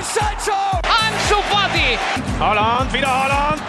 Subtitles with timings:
[0.00, 0.56] ist Sancho!
[0.82, 1.98] Ansu Fati!
[2.38, 3.60] Holland, wieder Holland.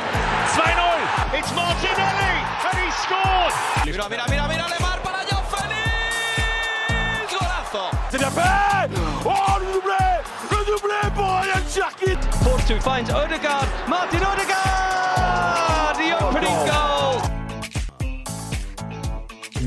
[0.56, 1.38] 2-0.
[1.38, 2.36] It's Martinelli
[2.68, 3.54] and he scored.
[3.86, 7.32] Mira, mira, mira, mira, Lemar para Joao Félix!
[7.32, 7.90] Golazo!
[8.10, 8.90] C'est fait.
[9.26, 10.04] Oh, le doublé.
[10.52, 12.18] Le doublé pour Ryan Cherki.
[12.44, 13.68] Force 2 finds Odegaard.
[13.88, 15.96] Martin Odegaard!
[15.98, 16.91] The opening goal!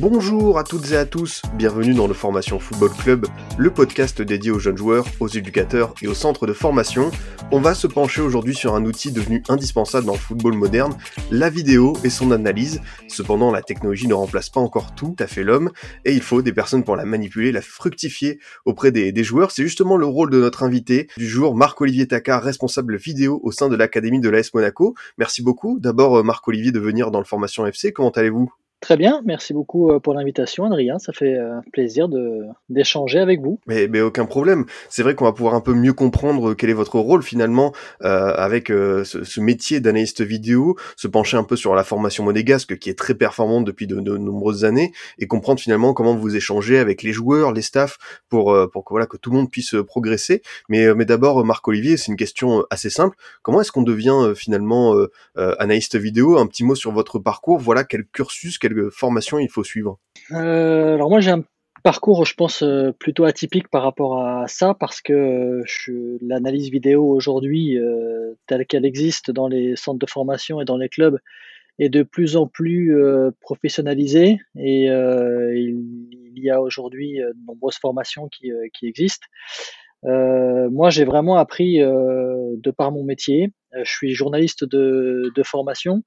[0.07, 3.27] Bonjour à toutes et à tous, bienvenue dans le Formation Football Club,
[3.57, 7.11] le podcast dédié aux jeunes joueurs, aux éducateurs et aux centres de formation.
[7.51, 10.95] On va se pencher aujourd'hui sur un outil devenu indispensable dans le football moderne,
[11.31, 12.83] la vidéo et son analyse.
[13.09, 15.71] Cependant, la technologie ne remplace pas encore tout à fait l'homme,
[16.05, 19.53] et il faut des personnes pour la manipuler, la fructifier auprès des, joueurs.
[19.53, 23.71] C'est justement le rôle de notre invité du jour, Marc-Olivier Tacard, responsable vidéo au sein
[23.71, 24.95] de l'Académie de l'AS Monaco.
[25.17, 28.53] Merci beaucoup d'abord euh, Marc-Olivier de venir dans le Formation FC, comment allez-vous?
[28.85, 30.99] Très bien, merci beaucoup euh, pour l'invitation, Adrien.
[30.99, 32.07] Ça fait euh, plaisir
[32.69, 33.59] d'échanger avec vous.
[33.67, 34.67] Mais, aucun problème.
[34.91, 38.35] C'est vrai qu'on va pouvoir un peu mieux comprendre quel est votre rôle finalement euh,
[38.37, 42.91] avec euh, ce, métier d'analyste vidéo, se pencher un peu sur la formation monégasque qui
[42.91, 47.15] est très performante depuis de, nombreuses années et comprendre finalement comment vous échangez avec les
[47.15, 47.97] joueurs, les staffs
[48.29, 48.67] pour euh,
[49.09, 50.43] que tout le monde puisse euh, progresser.
[50.69, 53.17] Mais mais d'abord Marc Olivier, c'est une question assez simple.
[53.43, 56.39] Comment est-ce qu'on devient euh, finalement euh, euh, analyste vidéo?
[56.39, 57.59] Un petit mot sur votre parcours.
[57.59, 58.59] Voilà quel cursus,
[58.91, 59.99] formation il faut suivre.
[60.33, 61.45] Euh, alors moi j'ai un
[61.83, 67.07] parcours, je pense, euh, plutôt atypique par rapport à ça parce que euh, l'analyse vidéo
[67.11, 67.79] aujourd'hui,
[68.47, 71.19] telle qu'elle existe dans les centres de formation et dans les clubs,
[71.81, 72.97] est de plus en plus
[73.41, 78.53] professionnalisée et il, y a aujourd'hui de nombreuses formations qui,
[78.83, 79.27] existent.
[80.05, 83.53] Moi, j'ai vraiment appris de par mon métier.
[83.73, 86.05] Je suis journaliste de formation.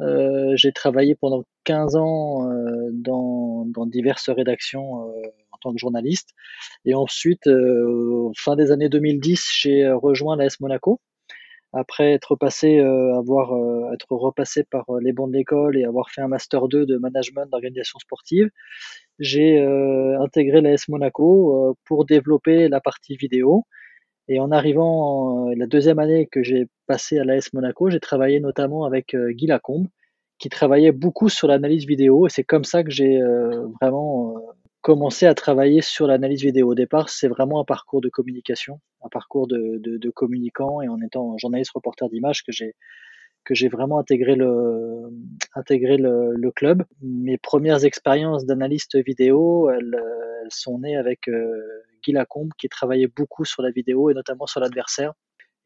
[0.00, 6.30] Euh, j'ai travaillé pendant 15 ans euh, dans, diverses rédactions euh, en tant que journaliste.
[6.84, 7.48] Et ensuite,
[8.36, 11.00] fin des années 2010, j'ai rejoint l'AS Monaco.
[11.72, 13.52] Après être passé, avoir,
[13.92, 17.46] être repassé par les bancs de l'école et avoir fait un master 2 de management
[17.50, 18.48] d'organisation sportive,
[19.18, 19.60] j'ai
[20.20, 23.66] intégré l'AS Monaco pour développer la partie vidéo.
[24.28, 28.40] Et en arrivant euh, la deuxième année que j'ai passé à l'AS Monaco, j'ai travaillé
[28.40, 29.88] notamment avec euh, Guy Lacombe,
[30.38, 32.26] qui travaillait beaucoup sur l'analyse vidéo.
[32.26, 34.36] Et c'est comme ça que j'ai euh, vraiment
[34.82, 36.70] commencé à travailler sur l'analyse vidéo.
[36.70, 40.82] Au départ, c'est vraiment un parcours de communication, un parcours de, de, de communicant.
[40.82, 42.74] Et en étant journaliste reporter d'image, que j'ai
[43.44, 45.10] que j'ai vraiment intégré le
[45.54, 46.84] intégré le, club.
[47.02, 51.60] Mes premières expériences d'analyste vidéo, elles, euh, sont nées avec euh,
[52.04, 55.12] Guy Lacombe, qui travaillait beaucoup sur la vidéo et notamment sur l'adversaire.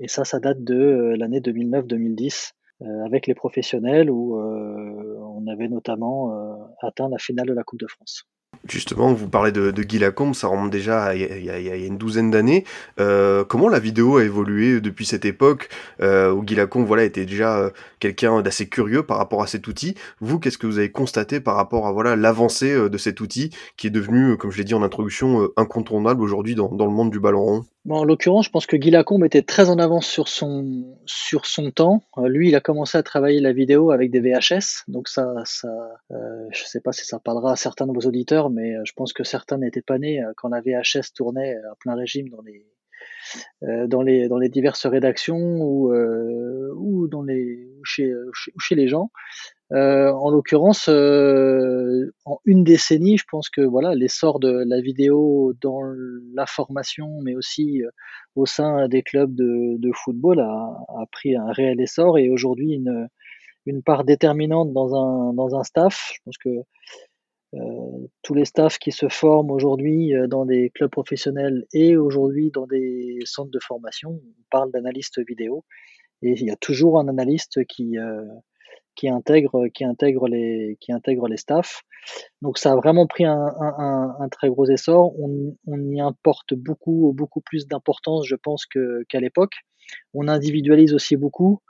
[0.01, 2.53] Et ça, ça date de euh, l'année 2009-2010
[2.83, 6.33] euh, avec les professionnels où on avait notamment
[6.81, 8.25] atteint la finale de la Coupe de France.
[8.69, 11.77] Justement, vous parlez de, de Guy Lacombe, ça remonte déjà à il y y a-
[11.77, 12.65] une douzaine d'années.
[13.01, 15.69] Euh, comment la vidéo a évolué depuis cette époque
[16.01, 19.67] euh, où Guy Lacombe voilà, était déjà euh, quelqu'un d'assez curieux par rapport à cet
[19.67, 19.97] outil?
[20.21, 23.89] Vous, qu'est-ce que vous avez constaté par rapport à voilà l'avancée de cet outil qui
[23.89, 27.43] est devenu, comme je l'ai dit en introduction, incontournable aujourd'hui dans le monde du ballon
[27.43, 27.65] rond?
[27.85, 31.47] Bon, en l'occurrence, je pense que Guy Lacombe était très en avance sur son, sur
[31.47, 32.05] son temps.
[32.17, 34.85] Euh, lui, il a commencé à travailler la vidéo avec des VHS.
[34.87, 35.69] Donc ça, ça
[36.13, 38.93] euh, je sais pas si ça parlera à certains de vos auditeurs, mais euh, je
[38.93, 42.43] pense que certains n'étaient pas nés euh, quand la VHS tournait à plein régime dans
[42.43, 42.65] les,
[43.65, 45.93] euh, dans les, dans les diverses rédactions ou,
[46.77, 49.11] ou dans les, chez, ou chez les gens.
[49.73, 55.55] Euh, en l'occurrence, euh, en une décennie, je pense que voilà l'essor de la vidéo
[55.63, 55.81] dans
[56.35, 57.89] la formation, mais aussi euh,
[58.37, 63.09] au sein des clubs de, football, a, a pris un réel essor et aujourd'hui une,
[63.65, 66.13] une part déterminante dans un, dans un staff.
[66.15, 66.51] Je pense que
[68.23, 73.19] tous les staffs qui se forment aujourd'hui dans des clubs professionnels et aujourd'hui dans des
[73.27, 75.65] centres de formation, on parle d'analyste vidéo.
[76.23, 77.99] Et il y a toujours un analyste qui,
[78.95, 81.83] qui intègre qui intègre les qui intègre les staffs.
[82.43, 85.19] Donc ça a vraiment pris un, un, très gros essor.
[85.21, 89.55] On, on y importe beaucoup beaucoup plus d'importance, je pense, qu'à l'époque.
[90.15, 91.61] On individualise aussi beaucoup.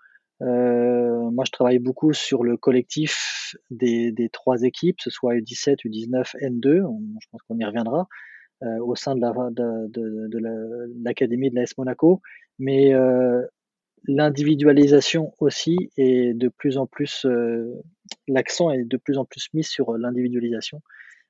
[0.43, 5.85] Euh, moi, je travaille beaucoup sur le collectif des, des trois équipes, ce soit U17,
[5.85, 6.83] U19, N2.
[6.85, 8.09] On- je pense qu'on y reviendra
[8.65, 12.21] euh, au sein de la de, de, de la- l'académie de l'AS Monaco.
[12.59, 13.43] Mais euh,
[14.07, 17.73] l'individualisation aussi est de plus en plus euh,
[18.29, 20.83] l'accent est de plus en plus mis sur l'individualisation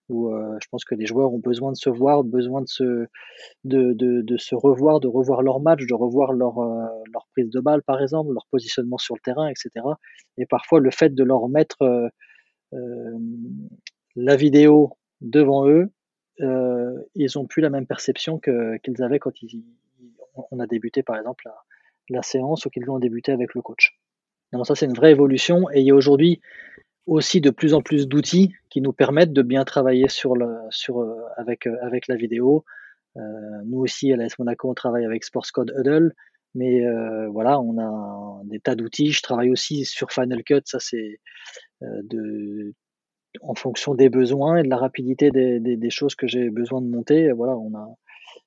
[0.09, 3.07] où euh, je pense que les joueurs ont besoin de se voir, besoin de se
[3.65, 7.61] de, de, se revoir, de revoir leur match, de revoir leur euh, leur prise de
[7.61, 9.71] balle par exemple, leur positionnement sur le terrain, etc.
[10.39, 12.09] Et parfois le fait de leur mettre euh,
[12.75, 13.19] euh,
[14.17, 15.91] la vidéo devant eux,
[16.41, 19.65] euh, ils ont plus la même perception que qu'ils avaient quand ils
[20.51, 21.55] on a débuté par exemple la,
[22.09, 23.99] la séance ou qu'ils ont débuté avec le coach.
[24.53, 26.41] Donc ça c'est une vraie évolution et il y a aujourd'hui
[27.07, 31.01] aussi de plus en plus d'outils qui nous permettent de bien travailler sur le, sur,
[31.01, 32.65] euh, avec, euh, avec la vidéo.
[33.17, 33.21] Euh,
[33.67, 36.15] nous aussi, à l'AS Monaco, on travaille avec Sportscode Huddle,
[36.55, 36.83] mais
[37.31, 39.11] voilà, on a des tas d'outils.
[39.11, 41.19] Je travaille aussi sur Final Cut, ça c'est
[41.81, 42.75] de
[43.41, 46.87] en fonction des besoins et de la rapidité des, des choses que j'ai besoin de
[46.89, 47.33] monter.
[47.33, 47.89] Voilà, on a,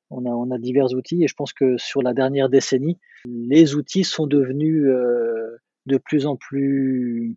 [0.10, 3.76] on a, on a divers outils et je pense que sur la dernière décennie, les
[3.76, 7.36] outils sont devenus euh, de plus en plus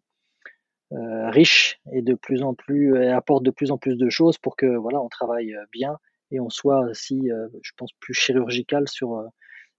[0.92, 4.56] euh, riches et de plus en plus apportent de plus en plus de choses pour
[4.56, 5.98] que voilà on travaille bien
[6.30, 9.22] et on soit aussi, euh, je pense, plus chirurgical sur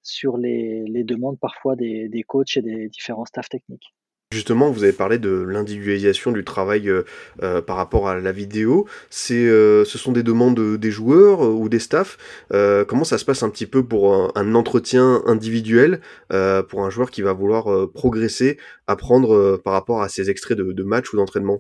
[0.02, 3.94] sur les, les demandes parfois des, des coachs et des différents staffs techniques.
[4.32, 7.02] Justement, vous avez parlé de l'individualisation du travail euh,
[7.42, 8.86] euh, par rapport à la vidéo.
[9.32, 12.46] Euh, ce sont des demandes des joueurs ou des staffs.
[12.52, 17.24] comment ça se passe un petit peu pour un, entretien individuel pour un joueur qui
[17.24, 21.58] va vouloir progresser, apprendre par rapport à ses extraits de, de match ou d'entraînement?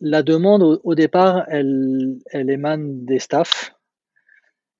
[0.00, 3.74] La demande au, départ, elle émane des staffs.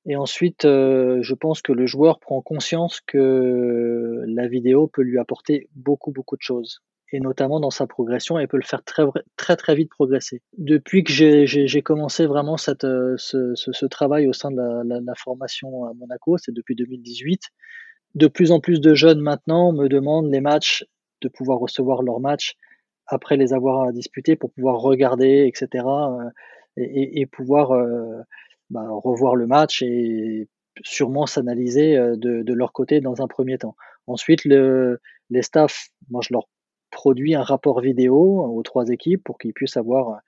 [0.07, 5.69] Et ensuite, je pense que le joueur prend conscience que la vidéo peut lui apporter
[5.75, 6.83] beaucoup, beaucoup de choses
[7.13, 9.05] et notamment dans sa progression, elle peut le faire très
[9.37, 10.41] très très vite progresser.
[10.57, 15.93] Depuis que j'ai commencé vraiment cette, euh, ce, travail au sein de la, formation à
[15.93, 17.43] Monaco, c'est depuis 2018,
[18.15, 20.87] de plus en plus de jeunes maintenant me demandent les matchs,
[21.21, 22.57] de pouvoir recevoir leurs matchs
[23.07, 25.85] après les avoir disputés pour pouvoir regarder, etc.
[25.85, 26.31] Euh,
[26.79, 28.23] et, et, pouvoir euh,
[28.71, 30.49] bah, revoir le match et
[30.83, 33.77] sûrement s'analyser de, de, leur côté dans un premier temps.
[34.07, 34.99] Ensuite, le,
[35.29, 36.49] les staffs, moi je leur
[36.93, 40.21] produit un rapport vidéo aux trois équipes pour qu'ils puissent avoir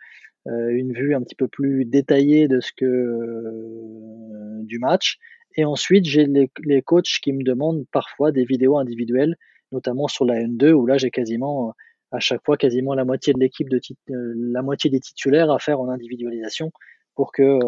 [0.49, 5.19] euh, une vue un petit peu plus détaillée de ce que euh, du match.
[5.57, 9.37] Et ensuite, j'ai les, coachs qui me demandent parfois des vidéos individuelles,
[9.71, 11.75] notamment sur la N2, où là j'ai quasiment
[12.11, 16.73] à chaque fois quasiment la moitié euh, des titulaires à faire en individualisation
[17.15, 17.61] pour que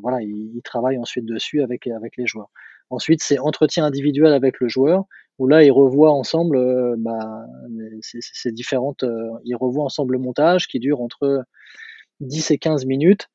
[0.00, 1.86] voilà ils, travaillent ensuite dessus avec
[2.16, 2.50] les joueurs.
[2.88, 5.04] Ensuite, c'est entretien individuel avec le joueur
[5.40, 7.46] où là ils revoient ensemble euh, bah,
[8.02, 11.44] ces différentes euh, ils revoient ensemble le montage qui dure entre
[12.20, 13.28] 10 et 15 minutes.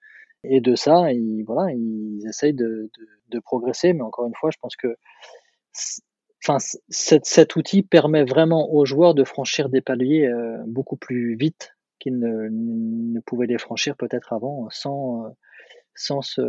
[0.43, 2.89] Et de ça ils voilà ils essayent de,
[3.43, 3.91] progresser.
[3.93, 4.95] Mais encore une fois je pense que
[6.43, 6.57] enfin
[6.89, 12.19] cet, outil permet vraiment aux joueurs de franchir des paliers euh, beaucoup plus vite qu'ils
[12.19, 15.35] ne, pouvaient les franchir peut-être avant sans
[15.95, 16.41] sans ce,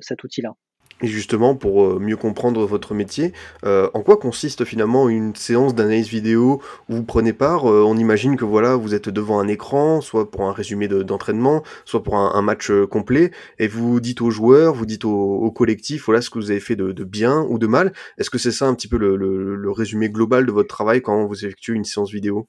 [0.00, 0.54] cet outil là
[1.02, 3.32] et justement, pour euh, mieux comprendre votre métier,
[3.64, 7.96] euh, en quoi consiste finalement une séance d'analyse vidéo où vous prenez part euh, On
[7.96, 12.16] imagine que voilà, vous êtes devant un écran, soit pour un résumé d'entraînement, soit pour
[12.16, 16.38] un, match complet, et vous dites aux joueurs, vous dites au, collectif, voilà ce que
[16.38, 17.92] vous avez fait de, bien ou de mal.
[18.18, 21.44] Est-ce que c'est ça un petit peu le, résumé global de votre travail quand vous
[21.44, 22.46] effectuez une séance vidéo?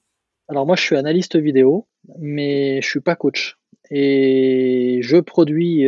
[0.48, 1.88] Alors moi, je suis analyste vidéo,
[2.20, 3.58] mais je suis pas coach
[3.90, 5.88] et je produis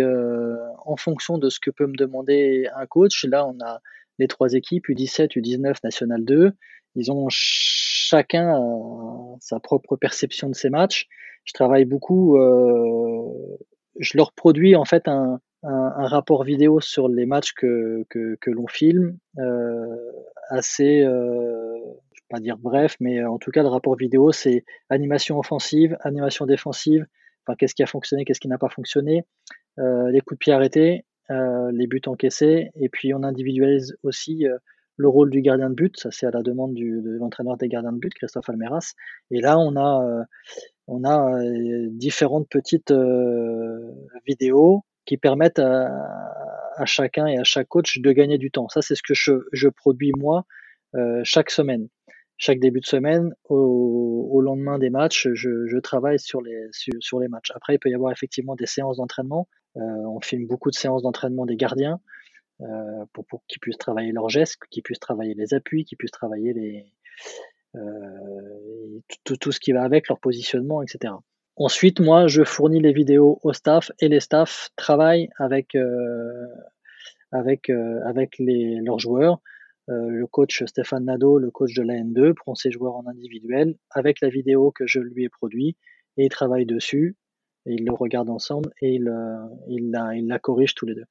[0.86, 3.26] en fonction de ce que peut me demander un coach.
[3.26, 3.82] Là, on a
[4.20, 6.54] les trois équipes, U17, U19, National 2.
[6.96, 11.08] Ils ont chacun euh, sa propre perception de ces matchs.
[11.44, 13.58] Je travaille beaucoup, euh,
[14.00, 19.18] je leur produis en fait un, rapport vidéo sur les matchs que, que, l'on filme,
[19.40, 20.12] euh,
[20.50, 25.40] assez, je vais pas dire bref, mais en tout cas le rapport vidéo c'est animation
[25.40, 27.08] offensive, animation défensive,
[27.42, 29.24] enfin qu'est-ce qui a fonctionné, qu'est-ce qui n'a pas fonctionné,
[29.78, 34.58] les coups de pied arrêtés, euh, les buts encaissés, et puis on individualise aussi euh,
[34.96, 37.92] le rôle du gardien de but, ça c'est à la demande de l'entraîneur des gardiens
[37.94, 38.94] de but, Christophe Almeras.
[39.32, 40.24] Et là on a euh,
[40.88, 42.94] on a euh, différentes petites
[44.28, 48.70] vidéos qui permettent à, chacun et à chaque coach de gagner du temps.
[48.70, 50.46] Ça c'est ce que je, je produis moi
[51.24, 51.88] chaque semaine
[52.38, 57.52] chaque début de semaine, au, lendemain des matchs, je, travaille sur les, sur, les matchs.
[57.56, 59.48] Après, il peut y avoir effectivement des séances d'entraînement.
[59.78, 62.00] Euh, on filme beaucoup de séances d'entraînement des gardiens
[62.62, 66.86] euh, pour, qu'ils puissent travailler leurs gestes, qu'ils puissent travailler les appuis, qu'ils puissent travailler
[67.76, 67.80] euh,
[69.24, 71.14] tout, ce qui va avec, leur positionnement, etc.
[71.58, 76.50] Ensuite, moi, je fournis les vidéos au staff et les staffs travaillent avec, leurs
[79.00, 79.42] joueurs
[79.88, 84.20] le coach Stéphane Nadeau, le coach de la N2, prend ses joueurs en individuel avec
[84.20, 85.78] la vidéo que je lui ai produit
[86.18, 87.16] et ils travaillent dessus.
[87.66, 91.06] Et ils le regardent ensemble et ils, euh, la, ils corrigent tous les deux.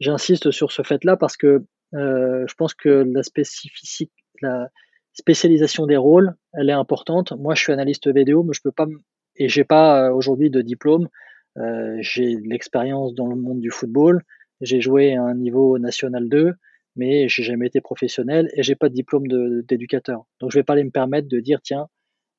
[0.00, 1.64] J'insiste sur ce fait-là parce que
[1.94, 3.22] euh, je pense que la
[4.42, 4.68] la
[5.12, 7.32] spécialisation des rôles, elle est importante.
[7.32, 8.86] Moi, je suis analyste vidéo, mais je peux pas
[9.36, 11.08] et j'ai pas euh, aujourd'hui de diplôme.
[11.98, 14.22] J'ai de l'expérience dans le monde du football.
[14.62, 16.54] J'ai joué à un niveau national 2
[16.96, 19.26] mais j'ai jamais été professionnel et j'ai pas de diplôme
[19.62, 20.24] d'éducateur.
[20.40, 21.88] Donc je vais pas aller me permettre de dire tiens,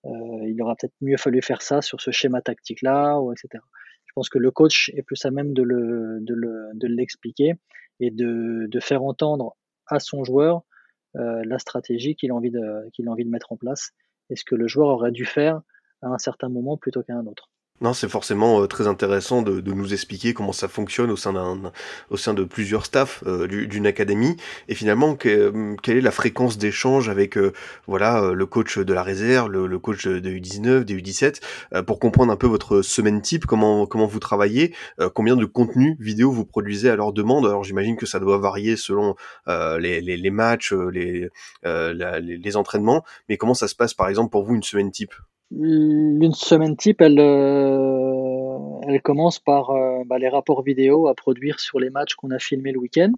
[0.03, 3.63] il aurait peut-être mieux fallu faire ça sur ce schéma tactique là, ou etc.
[4.05, 7.53] Je pense que le coach est plus à même de le de l'expliquer
[8.01, 9.55] et de, de faire entendre
[9.87, 10.63] à son joueur
[11.15, 13.91] euh, la stratégie qu'il a envie de qu'il a envie de mettre en place
[14.29, 15.61] et ce que le joueur aurait dû faire
[16.01, 17.49] à un certain moment plutôt qu'à un autre.
[17.81, 21.33] Non, c'est forcément euh, très intéressant de, de, nous expliquer comment ça fonctionne au sein
[21.33, 21.71] d'un,
[22.11, 26.59] au sein de plusieurs staffs euh, d'une académie, et finalement que, quelle est la fréquence
[26.59, 27.53] d'échange avec euh,
[27.87, 32.35] voilà le coach de la réserve, le, coach de U19, des U17, pour comprendre un
[32.35, 34.75] peu votre semaine type, comment comment vous travaillez,
[35.15, 37.45] combien de contenu vidéo vous produisez à leur demande.
[37.47, 39.15] Alors j'imagine que ça doit varier selon
[39.47, 41.29] les, les, les, matchs, les,
[41.63, 45.13] les les entraînements, mais comment ça se passe par exemple pour vous une semaine type?
[45.53, 47.70] Une semaine type, elle, euh,
[48.87, 52.39] elle commence par euh, bah, les rapports vidéo à produire sur les matchs qu'on a
[52.39, 53.11] filmés le week-end.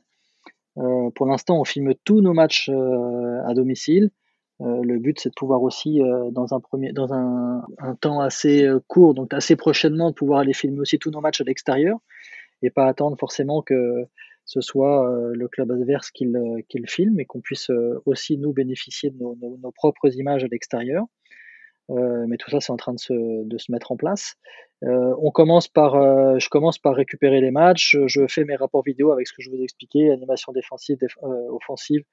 [0.77, 4.09] Euh, pour l'instant, on filme tous nos matchs à domicile.
[4.59, 6.01] le but, c'est de pouvoir aussi,
[6.31, 11.21] dans un temps assez court, donc assez prochainement, de pouvoir aller filmer aussi tous nos
[11.21, 11.97] matchs à l'extérieur
[12.61, 14.05] et pas attendre forcément que
[14.45, 17.69] ce soit le club adverse qui le, filme et qu'on puisse
[18.05, 21.05] aussi nous bénéficier de nos propres images à l'extérieur.
[21.89, 24.35] Euh, mais tout ça, c'est en train de se, de se, mettre en place.
[24.83, 27.97] Euh, on commence par, euh, je commence par récupérer les matchs.
[28.07, 32.03] Je, fais mes rapports vidéo avec ce que je vous ai expliqué animation défensive, offensive,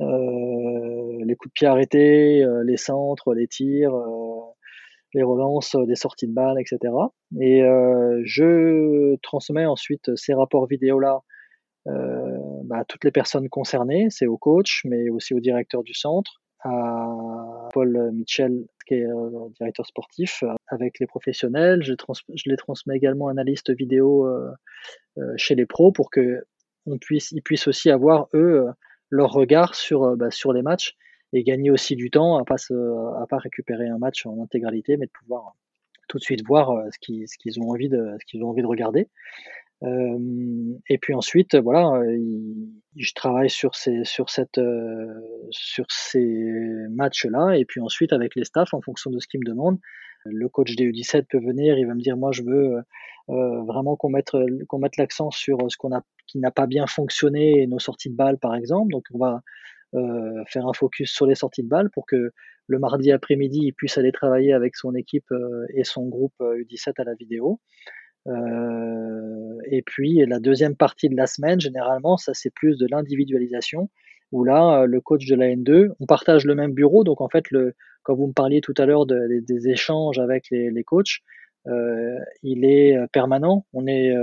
[0.00, 3.94] les coups de pied arrêtés, les centres, les tirs,
[5.14, 6.92] les relances, les sorties de balles, etc.
[7.40, 7.60] Et
[8.24, 11.20] je transmets ensuite ces rapports vidéo là
[11.86, 16.42] bah, à toutes les personnes concernées, c'est au coach, mais aussi au directeur du centre,
[16.64, 17.06] à
[17.74, 21.82] Paul Mitchell, qui est euh, directeur sportif, euh, avec les professionnels.
[21.82, 21.94] Je,
[22.46, 24.52] les transmets également analystes vidéo euh,
[25.36, 26.44] chez les pros pour que
[26.86, 28.66] on puisse, puissent aussi avoir eux
[29.10, 30.94] leur regard sur bah, sur les matchs
[31.32, 32.56] et gagner aussi du temps à pas
[33.28, 35.56] pas récupérer un match en intégralité, mais de pouvoir
[36.08, 37.24] tout de suite voir ce qu'ils
[37.60, 39.08] ont ce qu'ils ont envie de regarder.
[39.82, 42.00] Euh, et puis ensuite, voilà,
[42.96, 45.12] je travaille sur ces, sur cette, euh,
[45.50, 46.24] sur ces
[46.90, 47.56] matchs-là.
[47.56, 49.78] Et puis ensuite, avec les staffs, en fonction de ce qu'ils me demandent,
[50.26, 52.82] le coach des U17 peut venir, il va me dire, moi, je veux
[53.28, 54.30] euh, vraiment qu'on mette,
[54.68, 58.16] qu'on mette l'accent sur ce qu'on a, qui n'a pas bien fonctionné, nos sorties de
[58.16, 58.90] balles, par exemple.
[58.90, 59.40] Donc, on va
[60.48, 62.32] faire un focus sur les sorties de balles pour que
[62.66, 65.32] le mardi après-midi, il puisse aller travailler avec son équipe
[65.72, 67.60] et son groupe U17 à la vidéo.
[68.26, 73.90] Euh, et puis la deuxième partie de la semaine, généralement, ça c'est plus de l'individualisation,
[74.32, 77.28] où là, euh, le coach de la N2, on partage le même bureau, donc en
[77.28, 81.20] fait, le, quand vous me parliez tout à l'heure de, des échanges avec les, coachs,
[81.66, 84.14] euh, il est permanent, on est,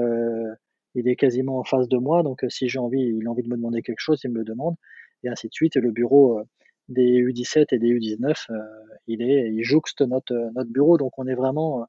[0.95, 3.49] il est quasiment en face de moi, donc si j'ai envie, il a envie de
[3.49, 4.75] me demander quelque chose, il me le demande,
[5.23, 5.75] et ainsi de suite.
[5.75, 6.41] Et le bureau
[6.89, 8.47] des U17 et des U19,
[9.07, 11.87] il est, il jouxte notre notre bureau, donc on est vraiment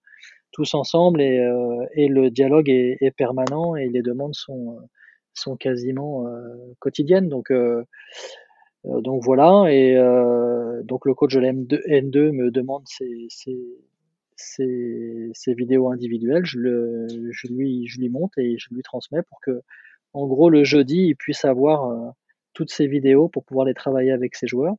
[0.53, 4.79] tous ensemble et, euh, et le dialogue est, est, permanent et les demandes sont,
[5.35, 7.29] sont quasiment euh, quotidiennes.
[7.29, 7.85] Donc, euh,
[8.85, 9.95] donc voilà, et
[10.85, 17.07] donc le coach de la N2 me demande ces, ces, ces vidéos individuelles, je, le,
[17.31, 19.63] je, lui, je lui monte et je lui transmets pour que,
[20.15, 22.13] en gros, le jeudi, il puisse avoir
[22.55, 24.75] toutes ces vidéos pour pouvoir les travailler avec ses joueurs.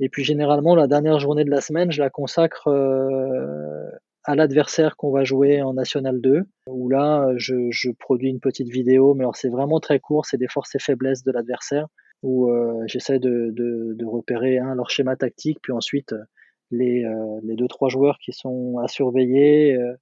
[0.00, 3.90] Et puis généralement, la dernière journée de la semaine, je la consacre euh,
[4.26, 9.14] à l'adversaire qu'on va jouer en National 2, où là, je, produis une petite vidéo,
[9.14, 11.86] mais alors c'est vraiment très court, c'est des forces et faiblesses de l'adversaire,
[12.22, 16.12] où euh, j'essaie de, repérer un, leur schéma tactique, puis ensuite
[16.72, 19.94] les, euh, les deux trois joueurs qui sont à surveiller, euh,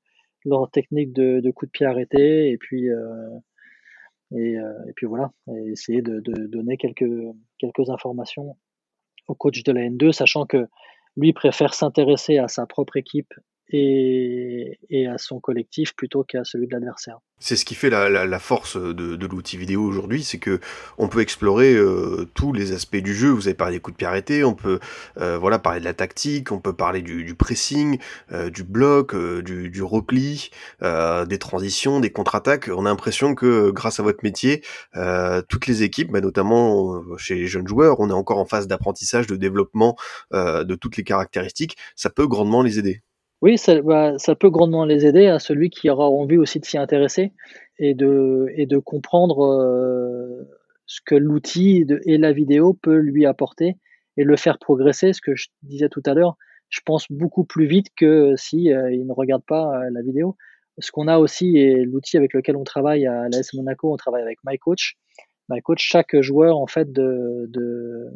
[0.46, 3.28] leur technique de, coup de pied arrêté, et puis euh,
[4.32, 4.58] et,
[4.96, 7.04] puis voilà, et essayer de, de, donner quelques
[7.58, 8.56] quelques informations
[9.28, 10.66] au coach de la N2, sachant que
[11.16, 13.32] lui préfère s'intéresser à sa propre équipe
[13.70, 17.18] et, à son collectif plutôt qu'à celui de l'adversaire.
[17.40, 20.60] C'est ce qui fait la, force de, l'outil vidéo aujourd'hui, c'est que
[20.96, 23.28] on peut explorer euh, tous les aspects du jeu.
[23.28, 24.78] Vous avez parlé des coups de pied arrêtés, on peut
[25.18, 27.98] euh, voilà parler de la tactique, on peut parler du, pressing,
[28.32, 32.70] euh, du bloc, du, repli, des transitions, des contre-attaques.
[32.74, 34.62] On a l'impression que grâce à votre métier,
[35.48, 39.26] toutes les équipes, bah, notamment chez les jeunes joueurs, on est encore en phase d'apprentissage,
[39.26, 39.96] de développement
[40.32, 41.76] de toutes les caractéristiques.
[41.96, 43.02] Ça peut grandement les aider.
[43.44, 46.64] Oui, ça, bah, ça, peut grandement les aider à celui qui aura envie aussi de
[46.64, 47.34] s'y intéresser
[47.78, 50.48] et de, et de comprendre euh,
[50.86, 53.76] ce que l'outil et la vidéo peut lui apporter
[54.16, 55.12] et le faire progresser.
[55.12, 56.38] Ce que je disais tout à l'heure,
[56.70, 60.38] je pense beaucoup plus vite que si euh, il ne regarde pas euh, la vidéo.
[60.78, 64.22] Ce qu'on a aussi et l'outil avec lequel on travaille à l'AS Monaco, on travaille
[64.22, 64.94] avec MyCoach,
[65.50, 68.06] My Coach, chaque joueur en fait de, de,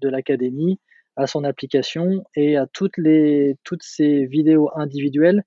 [0.00, 0.80] de l'académie
[1.16, 5.42] a son application et a toutes les toutes ces vidéos individuelles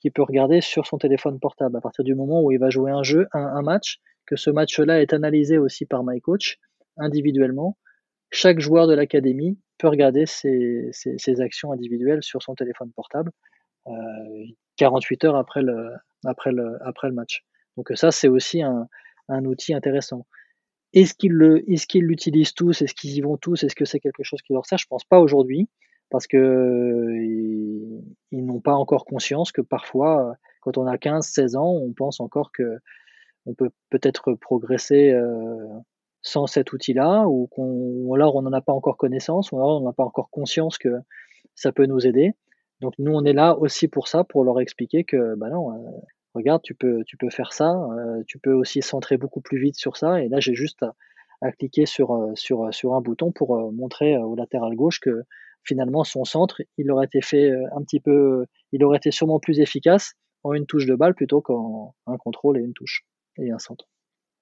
[0.00, 1.76] qu'il peut regarder sur son téléphone portable.
[1.76, 5.00] À partir du moment où il va jouer un jeu, un, match, que ce match-là
[5.00, 6.58] est analysé aussi par My Coach
[6.98, 7.78] individuellement,
[8.30, 13.32] chaque joueur de l'académie peut regarder ses, ses, ses, actions individuelles sur son téléphone portable
[13.86, 13.92] euh,
[14.76, 15.90] 48 heures après le,
[16.24, 17.44] après le, après le match.
[17.76, 18.88] Donc ça, c'est aussi un,
[19.28, 20.26] un outil intéressant.
[20.94, 22.80] Est-ce qu'ils l'utilisent tous?
[22.82, 23.64] Est-ce qu'ils y vont tous?
[23.64, 24.78] Est-ce que c'est quelque chose qui leur sert?
[24.78, 25.68] Je pense pas aujourd'hui
[26.10, 27.10] parce que
[28.30, 32.20] ils, n'ont pas encore conscience que parfois, quand on a 15, 16 ans, on pense
[32.20, 32.78] encore que
[33.46, 35.66] on peut peut-être progresser euh,
[36.22, 39.92] sans cet outil-là, ou alors on n'en a pas encore connaissance, ou alors on n'a
[39.92, 41.00] pas encore conscience que
[41.54, 42.32] ça peut nous aider.
[42.80, 45.90] Donc nous, on est là aussi pour ça, pour leur expliquer que, bah non, euh,
[46.34, 49.76] regarde, tu peux, tu peux faire ça, euh, tu peux aussi centrer beaucoup plus vite
[49.76, 50.84] sur ça, et là j'ai juste
[51.40, 55.24] à, cliquer sur, euh, sur, un bouton pour euh, montrer au latéral gauche que
[55.62, 59.60] finalement son centre, il aurait été fait un petit peu, il aurait été sûrement plus
[59.60, 63.04] efficace en une touche de balle plutôt qu'en un contrôle et une touche
[63.38, 63.86] et un centre.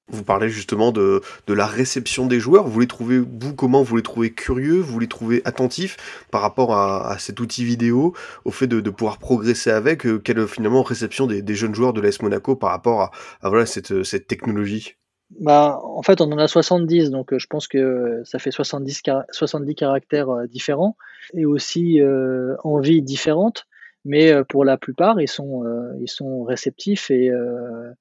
[0.09, 2.66] Vous parlez justement de, la réception des joueurs.
[2.66, 5.97] Vous les trouvez, vous, comment vous les trouvez curieux Vous les trouvez attentifs
[6.30, 10.82] par rapport à, cet outil vidéo, au fait de, pouvoir progresser avec euh, Quelle finalement
[10.82, 14.97] réception des, jeunes joueurs de l'AS Monaco par rapport à, voilà, cette, cette technologie?
[15.40, 19.75] Bah, en fait, on en a 70, donc je pense que ça fait 70, 70
[19.75, 20.97] caractères différents
[21.32, 23.66] et aussi euh, envies différentes,
[24.04, 27.92] mais pour la plupart, ils sont, euh, ils sont réceptifs et euh,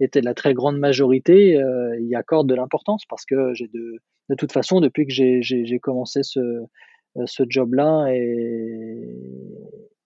[0.00, 4.80] était la très grande majorité euh, y accorde de l'importance parce que de, toute façon,
[4.80, 6.64] depuis que j'ai commencé ce,
[7.26, 9.16] ce job-là et,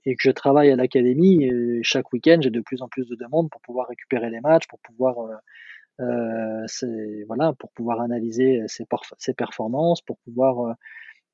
[0.05, 1.51] que je travaille à l'académie,
[1.83, 4.79] chaque week-end, j'ai de plus en plus de demandes pour pouvoir récupérer les matchs, pour
[4.79, 5.19] pouvoir
[6.01, 6.67] euh,
[7.27, 10.77] voilà, pour pouvoir analyser ses, performances, pour pouvoir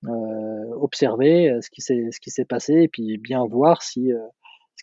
[0.06, 4.10] euh, observer ce qui s'est passé et puis bien voir si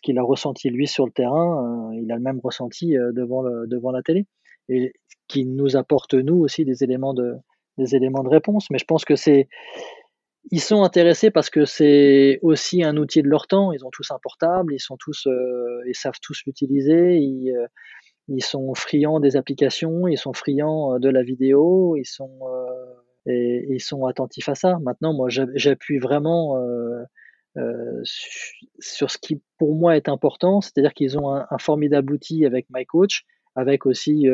[0.02, 3.42] qu'il a ressenti lui sur le terrain, euh, il a le même ressenti euh, devant,
[3.90, 4.26] la télé.
[4.68, 4.92] Et
[5.28, 7.34] qui nous apporte, nous aussi, des éléments de,
[7.78, 8.70] des éléments de réponse.
[8.70, 9.48] Mais je pense que c'est.
[10.50, 13.72] Ils sont intéressés parce que c'est aussi un outil de leur temps.
[13.72, 17.16] Ils ont tous un portable, ils sont tous, euh, savent tous l'utiliser.
[17.18, 17.66] Ils, euh,
[18.28, 22.40] ils sont friands des applications, ils sont friands de la vidéo, ils sont
[23.26, 24.78] ils sont attentifs à ça.
[24.82, 26.56] Maintenant, moi, j'appuie vraiment
[27.54, 33.24] sur ce qui pour moi est important, c'est-à-dire qu'ils ont un, formidable outil avec MyCoach,
[33.54, 34.28] avec aussi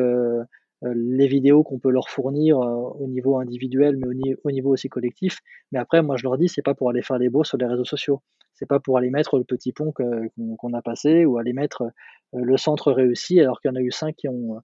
[0.85, 4.71] euh, les vidéos qu'on peut leur fournir euh, au niveau individuel, mais au, au, niveau
[4.71, 5.41] aussi collectif.
[5.73, 7.67] Mais après, moi je leur dis, c'est pas pour aller faire les beaux sur les
[7.67, 8.23] réseaux sociaux,
[8.55, 11.91] c'est pas pour aller mettre le petit pont qu'on qu a passé ou aller mettre
[12.33, 14.61] le centre réussi, alors qu'il y en a eu cinq qui ont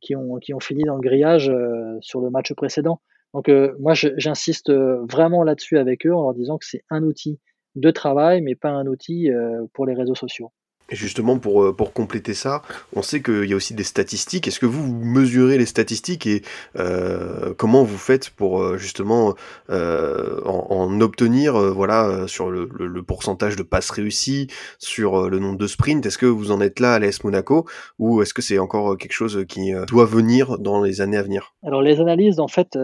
[0.00, 1.52] qui ont qui ont fini dans le grillage
[2.00, 3.00] sur le match précédent.
[3.32, 7.38] Donc moi j'insiste vraiment là-dessus avec eux en leur disant que c'est un outil
[7.76, 10.52] de travail, mais pas un outil euh, pour les réseaux sociaux.
[10.90, 12.62] Et justement, pour, euh, pour compléter ça,
[12.94, 14.48] on sait qu'il y a aussi des statistiques.
[14.48, 16.42] Est-ce que vous mesurez les statistiques et
[16.76, 19.34] euh, comment vous faites pour justement
[19.70, 25.30] euh, en, en, obtenir, euh, voilà, sur le, le, le, pourcentage de passes réussies, sur
[25.30, 26.04] le nombre de sprints?
[26.04, 27.66] Est-ce que vous en êtes là à l'AS Monaco
[27.98, 31.54] ou est-ce que c'est encore quelque chose qui doit venir dans les années à venir?
[31.62, 32.76] Alors les analyses, en fait,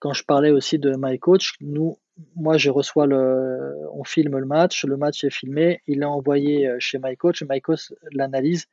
[0.00, 1.98] quand je parlais aussi de My Coach, nous,
[2.36, 6.68] moi, je reçois le, on filme le match, le match est filmé, il est envoyé
[6.68, 8.66] euh, chez MyCoach, MyCoach l'analyse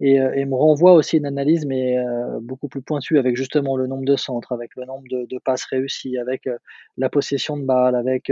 [0.00, 3.76] et, euh, et, me renvoie aussi une analyse, mais euh, beaucoup plus pointue, avec justement
[3.76, 6.48] le nombre de centres, avec le nombre de, passes réussies, avec
[6.96, 8.30] la possession de balle, avec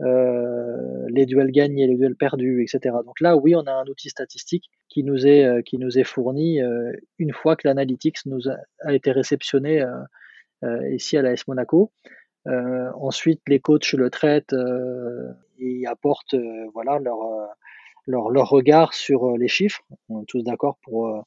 [0.00, 2.96] les duels gagnés, les duels perdus, etc.
[3.04, 6.60] Donc là, oui, on a un outil statistique qui nous est, qui nous est fourni
[7.18, 9.84] une fois que l'analytics nous a, été réceptionné
[10.90, 11.90] ici à la S Monaco.
[12.48, 17.18] Euh, ensuite, les coachs le traitent euh, et apportent euh, voilà leur,
[18.06, 19.82] leur, leur regard sur les chiffres.
[20.08, 21.24] On est tous d'accord pour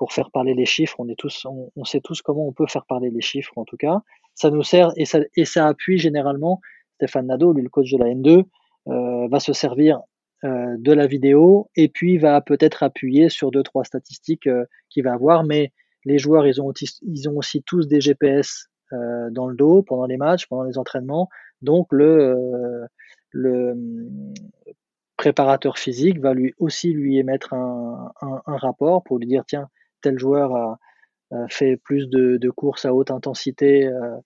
[0.00, 0.96] pour faire parler les chiffres.
[0.98, 3.76] On est tous, on, sait tous comment on peut faire parler les chiffres en tout
[3.76, 4.00] cas.
[4.34, 6.62] Ça nous sert et ça, et ça appuie généralement.
[6.94, 8.44] Stéphane Nadeau, lui le coach de la N2,
[8.88, 10.00] euh, va se servir
[10.42, 15.04] euh, de la vidéo et puis va peut-être appuyer sur deux trois statistiques euh, qu'il
[15.04, 15.44] va avoir.
[15.44, 15.70] Mais
[16.06, 20.06] les joueurs, ils ont, ils ont aussi tous des GPS euh, dans le dos pendant
[20.06, 21.28] les matchs, pendant les entraînements.
[21.62, 22.86] Donc le, euh,
[23.30, 23.74] le
[25.16, 28.12] préparateur physique va lui aussi lui émettre un,
[28.46, 29.68] rapport pour lui dire tiens
[30.02, 30.78] tel joueur a,
[31.48, 34.16] fait plus de, courses à haute intensité euh,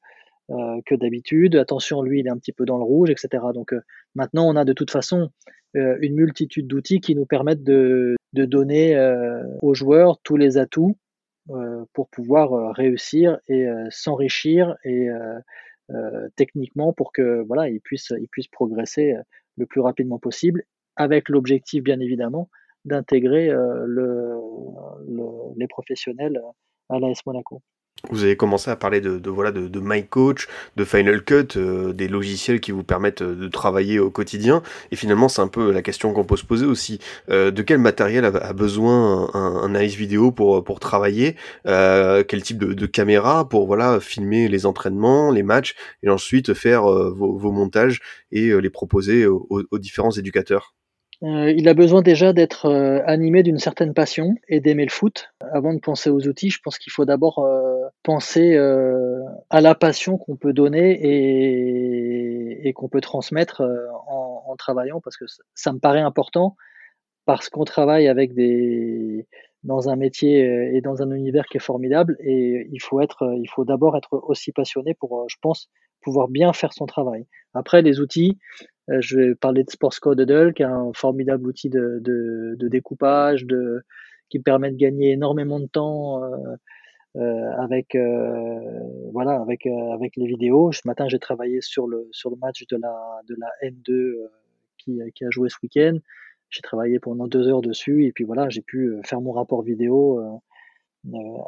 [0.51, 1.57] euh, que d'habitude.
[1.57, 3.43] Attention, lui, il est un petit peu dans le rouge, etc.
[3.55, 3.81] Donc euh,
[4.15, 5.31] maintenant, on a de toute façon
[5.75, 8.95] euh, une multitude d'outils qui nous permettent de donner
[9.63, 10.99] aux joueurs tous les atouts
[11.93, 15.09] pour pouvoir réussir et s'enrichir et
[16.37, 18.13] techniquement pour que voilà, ils puissent,
[18.51, 19.15] progresser
[19.57, 20.65] le plus rapidement possible,
[20.97, 22.49] avec l'objectif bien évidemment
[22.85, 24.35] d'intégrer le,
[25.57, 26.41] les professionnels
[26.89, 27.63] à l'AS Monaco.
[28.11, 32.09] Vous avez commencé à parler de, voilà de, de MyCoach, de Final Cut, euh, des
[32.09, 34.63] logiciels qui vous permettent euh, de travailler au quotidien.
[34.91, 36.99] Et finalement, c'est un peu la question qu'on peut se poser aussi.
[37.31, 41.37] Euh, de quel matériel a, besoin un, un vidéo pour pour travailler?
[41.65, 47.53] Quel type de, caméra pour voilà filmer les entraînements, les matchs, et ensuite faire vos,
[47.53, 50.75] montages et les proposer aux différents éducateurs?
[51.25, 55.31] Euh, il a besoin déjà d'être euh, animé d'une certaine passion et d'aimer le foot.
[55.53, 58.57] Avant de penser aux outils, je pense qu'il faut d'abord euh, penser
[59.51, 60.99] à la passion qu'on peut donner
[62.67, 63.63] et, qu'on peut transmettre
[64.09, 66.57] en, travaillant, parce que ça me paraît important,
[67.25, 69.27] parce qu'on travaille avec des
[69.65, 70.41] dans un métier
[70.77, 74.21] et dans un univers qui est formidable, et il faut être, il faut d'abord être
[74.23, 75.71] aussi passionné pour, je pense,
[76.03, 77.27] pouvoir bien faire son travail.
[77.55, 78.39] Après, les outils,
[78.91, 83.47] euh, je vais parler de Sportscode Huddle, qui est un formidable outil de, de, découpage,
[83.47, 83.83] de,
[84.29, 86.57] qui permet de gagner énormément de temps euh, euh,
[87.17, 88.81] avec euh,
[89.13, 90.73] voilà avec euh, avec les vidéos.
[90.73, 94.15] Ce matin, j'ai travaillé sur le sur le match de la de la N2
[94.79, 95.99] qui, qui a joué ce week-end.
[96.51, 100.41] J'ai travaillé pendant deux heures dessus et puis voilà, j'ai pu faire mon rapport vidéo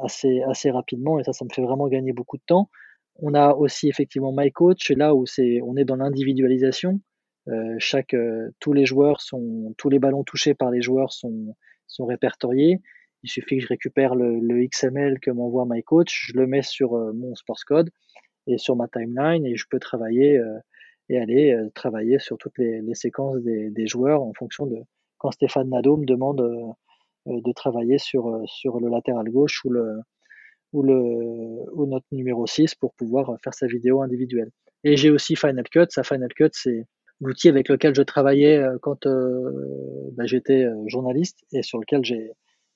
[0.02, 2.70] assez assez rapidement et ça, ça me fait vraiment gagner beaucoup de temps.
[3.18, 7.00] On a aussi effectivement MyCoach, là où c'est on est dans l'individualisation.
[7.48, 11.54] Euh, chaque, euh, tous les joueurs sont, tous les ballons touchés par les joueurs sont,
[11.86, 12.80] sont répertoriés.
[13.26, 16.94] Il suffit que je récupère le, XML que m'envoie my coach, je le mets sur
[16.94, 17.90] euh, mon source code
[18.46, 20.40] et sur ma timeline et je peux travailler
[21.08, 24.76] et aller travailler sur toutes les, séquences des, joueurs en fonction de
[25.18, 26.76] quand Stéphane Nadeau me demande
[27.26, 29.98] de travailler sur, sur le latéral gauche ou le,
[30.72, 30.94] ou le
[31.72, 34.52] ou notre numéro 6 pour pouvoir faire sa vidéo individuelle.
[34.84, 35.86] Et j'ai aussi Final Cut.
[35.88, 36.86] Ça, Final Cut, c'est
[37.20, 42.04] l'outil avec lequel je travaillais euh, quand euh, bah, j'étais euh, journaliste et sur lequel
[42.04, 42.30] j'ai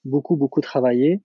[0.05, 1.21] beaucoup beaucoup travaillé.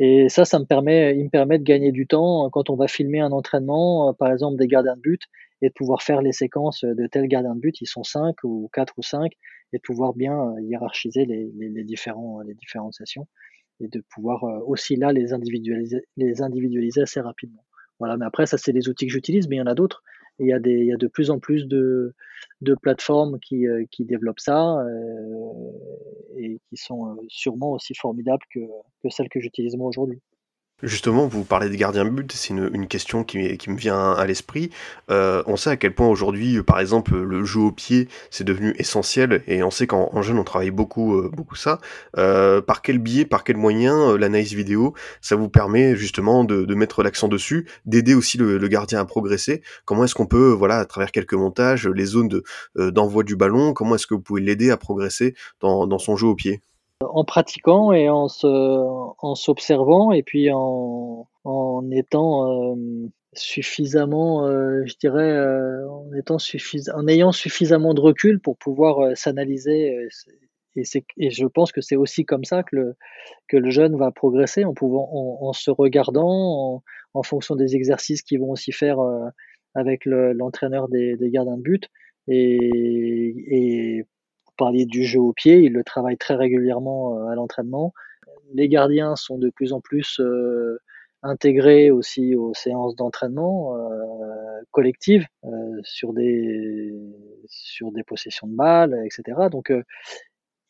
[0.00, 2.86] Et ça, ça me permet, il me permet de gagner du temps quand on va
[2.86, 5.22] filmer un entraînement, par exemple des gardiens de but,
[5.60, 7.80] et de pouvoir faire les séquences de tel gardien de but.
[7.80, 9.32] Ils sont cinq ou quatre ou cinq,
[9.72, 13.26] et de pouvoir bien hiérarchiser les, les, les différents les différentes sessions
[13.80, 17.64] et de pouvoir aussi là les individualiser les individualiser assez rapidement.
[17.98, 18.16] Voilà.
[18.16, 20.02] Mais après, ça c'est les outils que j'utilise, mais il y en a d'autres
[20.38, 20.58] il y, a
[20.96, 22.14] de plus en plus de,
[22.82, 25.72] plateformes qui, euh, qui développent ça euh,
[26.36, 28.60] et qui sont euh, sûrement aussi formidables que
[29.10, 30.20] celles que j'utilise moi aujourd'hui.
[30.84, 34.70] Justement, vous parlez de gardien de but, c'est une, question qui, me vient à l'esprit.
[35.10, 38.76] Euh, on sait à quel point aujourd'hui, par exemple, le jeu au pied, c'est devenu
[38.78, 41.80] essentiel, et on sait qu'en jeune, on travaille beaucoup, euh, beaucoup ça.
[42.16, 46.72] Euh, par quel biais, par quel moyen, euh, l'analyse vidéo, ça vous permet justement de,
[46.76, 49.62] mettre l'accent dessus, d'aider aussi le, le, gardien à progresser?
[49.84, 52.40] Comment est-ce qu'on peut, voilà, à travers quelques montages, les zones
[52.76, 56.28] d'envoi du ballon, comment est-ce que vous pouvez l'aider à progresser dans, dans son jeu
[56.28, 56.62] au pied?
[57.00, 64.82] En pratiquant et en se, en s'observant et puis en, en étant euh, suffisamment, euh,
[64.84, 66.38] je dirais, euh, en étant
[66.94, 70.08] en ayant suffisamment de recul pour pouvoir s'analyser.
[70.76, 72.96] Et, c'est, et je pense que c'est aussi comme ça que le,
[73.48, 76.82] que le jeune va progresser en pouvant, en, se regardant, en,
[77.14, 78.98] en, fonction des exercices qu'ils vont aussi faire
[79.74, 81.88] avec le, l'entraîneur des, des gardiens de but.
[82.28, 82.58] Et,
[83.50, 84.06] et
[84.58, 87.94] parliez du jeu au pied, il le travaille très régulièrement euh, à l'entraînement.
[88.54, 90.78] Les gardiens sont de plus en plus euh,
[91.22, 95.26] intégrés aussi aux séances d'entraînement euh, collectives
[95.82, 96.94] sur des
[97.46, 99.48] sur des possessions de balles, etc.
[99.50, 99.72] Donc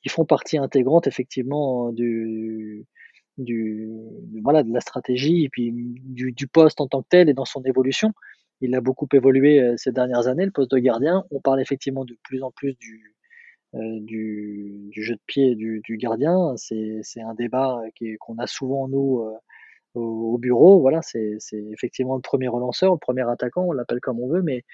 [0.04, 2.86] ils font partie intégrante effectivement du
[3.38, 3.90] du
[4.42, 7.44] voilà de la stratégie et puis du, du poste en tant que tel et dans
[7.44, 8.12] son évolution.
[8.60, 11.24] Il a beaucoup évolué ces dernières années le poste de gardien.
[11.30, 13.17] On parle effectivement de plus en plus du
[13.74, 16.54] euh, du, jeu de pied du, gardien.
[16.56, 17.80] C'est un débat
[18.20, 19.32] qu'on a souvent, nous, euh,
[19.94, 20.80] au, au, bureau.
[20.80, 21.38] Voilà, c'est
[21.72, 24.64] effectivement le premier relanceur, le premier attaquant, on l'appelle comme on veut, mais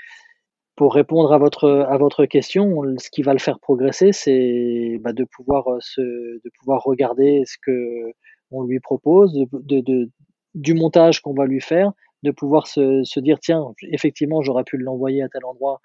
[0.76, 5.12] pour répondre à votre, à votre question, ce qui va le faire progresser, c'est bah,
[5.12, 8.12] de, pouvoir euh, de pouvoir regarder ce que
[8.50, 10.10] on lui propose, de,
[10.54, 14.76] du montage qu'on va lui faire, de pouvoir se, se dire tiens, effectivement, j'aurais pu
[14.76, 15.80] l'envoyer à tel endroit,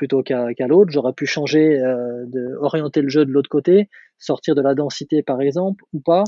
[0.00, 0.90] plutôt qu'à l'autre.
[0.90, 2.24] J'aurais pu changer, euh,
[2.58, 6.24] orienter le jeu de l'autre côté, sortir de la densité par exemple, ou pas,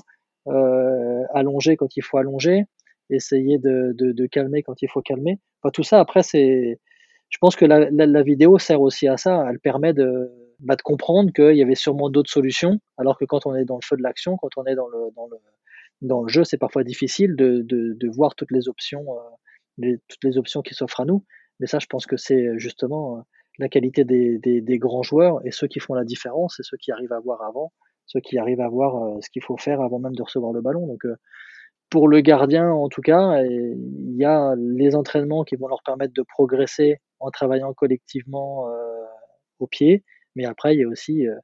[0.48, 2.64] euh, allonger quand il faut allonger,
[3.08, 5.38] essayer de, calmer quand il faut calmer.
[5.72, 6.20] Tout ça, après.
[6.22, 9.46] Je pense que la, vidéo sert aussi à ça.
[9.48, 13.46] Elle permet de, bah, de comprendre qu'il y avait sûrement d'autres solutions, alors que quand
[13.46, 16.84] on est dans le feu de l'action, quand on est dans le, jeu, c'est parfois
[16.84, 19.06] difficile de, voir toutes les options,
[19.78, 21.24] les, toutes les options qui s'offrent à nous.
[21.58, 23.24] Mais ça, je pense que c'est justement
[23.58, 27.12] la qualité des, grands joueurs et ceux qui font la différence et ceux qui arrivent
[27.12, 27.72] à voir avant,
[28.06, 30.86] ceux qui arrivent à voir ce qu'il faut faire avant même de recevoir le ballon.
[30.86, 31.04] Donc,
[31.92, 36.14] pour le gardien, en tout cas, il y a les entraînements qui vont leur permettre
[36.14, 39.04] de progresser en travaillant collectivement euh,
[39.58, 40.02] au pied,
[40.34, 41.36] mais après, il y a aussi euh,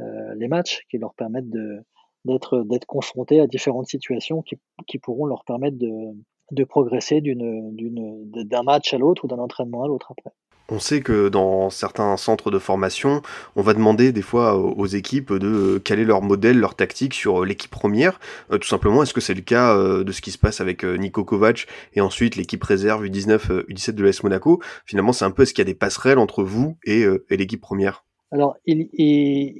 [0.00, 5.78] euh, les matchs qui leur permettent d'être, confrontés à différentes situations qui, pourront leur permettre
[5.78, 10.34] de, progresser d'un match à l'autre ou d'un entraînement à l'autre après.
[10.70, 13.20] On sait que dans certains centres de formation,
[13.54, 17.70] on va demander des fois aux équipes de caler leur modèle, leur tactique sur l'équipe
[17.70, 18.18] première.
[18.50, 20.82] Euh, tout simplement, est-ce que c'est le cas euh, de ce qui se passe avec
[20.82, 24.62] euh, Nico Kovac et ensuite l'équipe réserve U19, U17 de l'AS Monaco?
[24.86, 28.04] Finalement, c'est un peu, est-ce qu'il y a des passerelles entre vous et, l'équipe première?
[28.32, 28.88] Alors, il,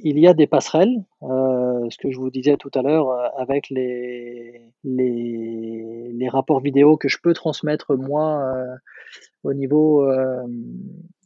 [0.03, 4.73] y a des passerelles, euh, ce que je vous disais tout à l'heure, avec les,
[6.29, 8.75] rapports vidéo que je peux transmettre moi euh,
[9.45, 10.47] au niveau, euh,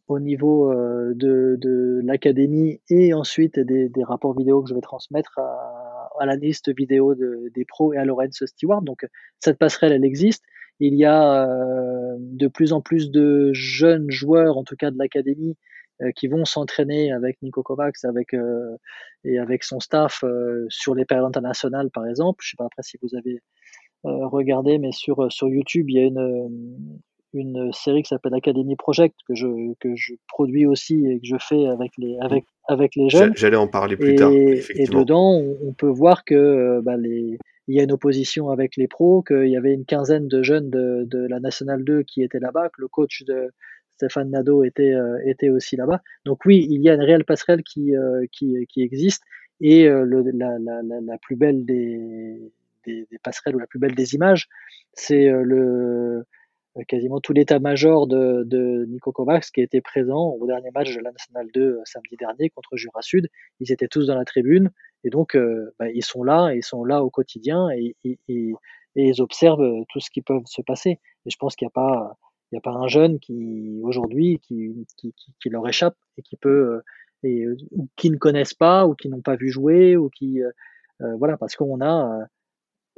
[0.08, 4.82] au niveau euh, de, de l'académie et ensuite des, des, rapports vidéo que je vais
[4.82, 8.82] transmettre à, à la liste vidéo de, des pros et à Lorenz Stewart.
[8.82, 9.08] Donc
[9.40, 10.44] cette passerelle, elle existe.
[10.82, 14.98] Il y a euh, de plus en plus de jeunes joueurs, en tout cas de
[14.98, 15.58] l'académie,
[16.16, 18.34] qui vont s'entraîner avec Nico Kovacs avec,
[19.26, 20.24] et avec son staff
[20.70, 22.42] sur les périodes internationales, par exemple.
[22.42, 23.42] Je sais pas après si vous avez
[24.06, 27.02] regardé, mais sur, sur YouTube, il y a une,
[27.34, 31.36] une série qui s'appelle Academy Project que je, que je produis aussi et que je
[31.40, 33.34] fais avec les, avec, avec les jeunes.
[33.36, 34.32] J'allais en parler plus et, tard.
[34.32, 37.38] Et dedans, on, on peut voir que euh, bah, les,
[37.68, 40.70] il y a une opposition avec les pros, qu'il y avait une quinzaine de jeunes
[40.70, 43.52] de, de la Nationale 2 qui étaient là-bas, que le coach de
[43.92, 46.02] Stéphane Nadeau était, euh, était aussi là-bas.
[46.26, 49.24] Donc oui, il y a une réelle passerelle qui, euh, qui, qui existe
[49.62, 52.54] et le, la, la, la, plus belle des,
[52.86, 54.48] des, des, passerelles ou la plus belle des images,
[54.94, 56.24] c'est le
[56.88, 61.12] quasiment tout l'état-major de, de Nico Kovacs qui était présent au dernier match de la
[61.12, 63.30] Nationale 2 euh, samedi dernier contre Jura Sud.
[63.60, 64.72] Ils étaient tous dans la tribune
[65.04, 68.54] et donc euh, bah, ils sont là, ils sont là au quotidien et, et, et,
[68.96, 71.00] ils observent tout ce qui peut se passer.
[71.26, 72.18] Et je pense qu'il n'y a pas
[72.56, 76.82] a pas un jeune qui aujourd'hui qui, qui, qui, qui, leur échappe et qui peut
[77.24, 81.16] et ou qui ne connaissent pas ou qui n'ont pas vu jouer ou qui euh,
[81.18, 82.26] voilà parce qu'on a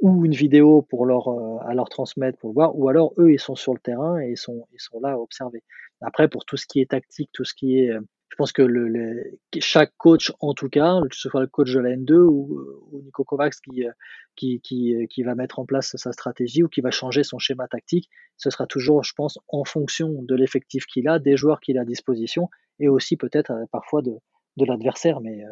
[0.02, 3.40] ou une vidéo pour leur, euh, à leur transmettre pour voir, ou alors eux, ils
[3.40, 5.62] sont sur le terrain et ils sont, ils sont là à observer.
[6.00, 8.62] Après, pour tout ce qui est tactique, tout ce qui est, euh, je pense que
[8.62, 9.22] le, le
[9.60, 12.60] chaque coach, en tout cas, que ce soit le coach de la N2 ou,
[12.90, 13.92] ou Nico Kovacs qui, euh,
[14.34, 17.68] qui, qui, qui va mettre en place sa stratégie ou qui va changer son schéma
[17.68, 21.78] tactique, ce sera toujours, je pense, en fonction de l'effectif qu'il a, des joueurs qu'il
[21.78, 24.16] a à disposition et aussi peut-être parfois de,
[24.56, 25.20] de l'adversaire.
[25.20, 25.44] Mais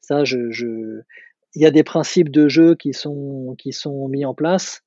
[0.00, 1.02] ça, je, je,
[1.56, 4.82] il y a des principes de jeu qui sont, qui sont mis en place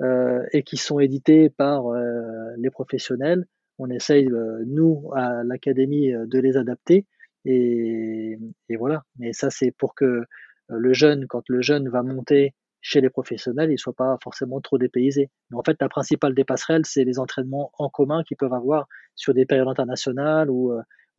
[0.00, 3.44] euh, et qui sont édités par euh, les professionnels.
[3.78, 7.06] On essaye, euh, nous, à l'académie, de les adapter.
[7.44, 8.38] Et,
[8.78, 9.02] voilà.
[9.18, 10.22] Mais ça, c'est pour que
[10.68, 14.78] le jeune, quand le jeune va monter chez les professionnels, il soit pas forcément trop
[14.78, 15.28] dépaysé.
[15.50, 18.86] Mais en fait, la principale des passerelles, c'est les entraînements en commun qu'ils peuvent avoir
[19.16, 20.72] sur des périodes internationales ou,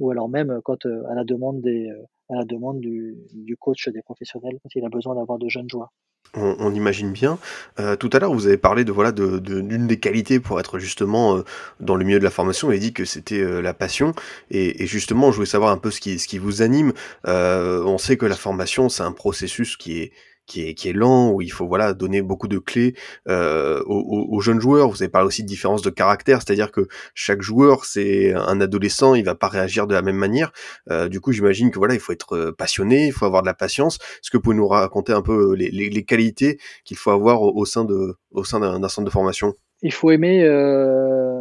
[0.04, 1.90] ou alors même quand à la demande des
[2.30, 5.70] à la demande du, du, coach des professionnels quand il a besoin d'avoir de jeunes
[5.70, 5.94] joueurs.
[6.36, 7.38] On, imagine bien.
[7.80, 10.80] Euh, tout à l'heure, vous avez parlé de voilà de d'une des qualités pour être
[10.80, 11.44] justement euh,
[11.80, 12.70] dans le milieu de la formation.
[12.70, 14.14] Avez dit que c'était euh, la passion.
[14.50, 16.94] Et, et, justement, je voulais savoir un peu ce qui ce qui vous anime.
[17.28, 20.12] Euh, on sait que la formation, c'est un processus qui est
[20.46, 22.96] qui est, qui est lent, où il faut voilà donner beaucoup de clés
[23.28, 24.90] euh, aux, aux, jeunes joueurs.
[24.90, 29.16] Vous avez parlé aussi de différence de caractère, c'est-à-dire que chaque joueur, c'est un adolescent,
[29.16, 30.52] il va pas réagir de la même manière.
[30.90, 33.48] Euh, du coup, j'imagine que voilà, il faut être euh, passionné, il faut avoir de
[33.48, 33.96] la patience.
[33.96, 37.42] Est-ce que vous pouvez nous raconter un peu les, les, les qualités qu'il faut avoir
[37.42, 39.54] au, au, sein de au sein d'un centre de formation?
[39.82, 41.40] Il faut aimer, euh,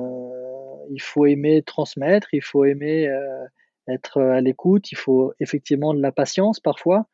[0.90, 3.44] il faut aimer transmettre, il faut aimer euh,
[3.88, 7.06] être à l'écoute, il faut effectivement de la patience parfois.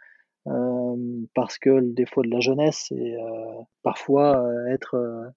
[0.46, 0.96] Euh,
[1.34, 5.32] parce que le défaut de la jeunesse, c'est euh, parfois euh, être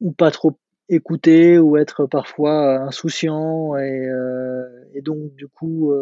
[0.00, 4.10] ou pas trop écouté ou être parfois insouciant et,
[5.02, 5.92] donc du coup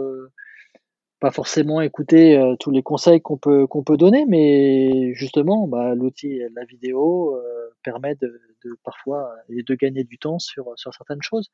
[1.20, 6.40] pas forcément écouter tous les conseils qu'on peut qu'on peut donner, mais justement, bah, l'outil
[6.54, 7.38] la vidéo
[7.84, 11.50] permet de, de, parfois et de gagner du temps sur sur certaines choses.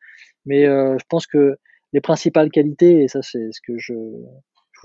[0.47, 1.57] Mais je pense que
[1.93, 3.95] les principales qualités, et ça c'est ce que je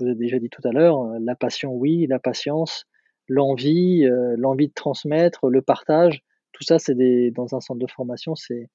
[0.02, 2.86] vous ai déjà dit tout à l'heure, euh, la passion, oui, la patience,
[3.28, 7.90] l'envie, euh, l'envie de transmettre, le partage, tout ça, c'est des, dans un centre de
[7.90, 8.68] formation, c'est,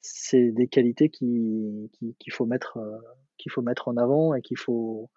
[0.00, 2.98] c'est des qualités qui, qu'il faut mettre, euh,
[3.38, 5.10] qu'il faut mettre en avant et qu'il faut,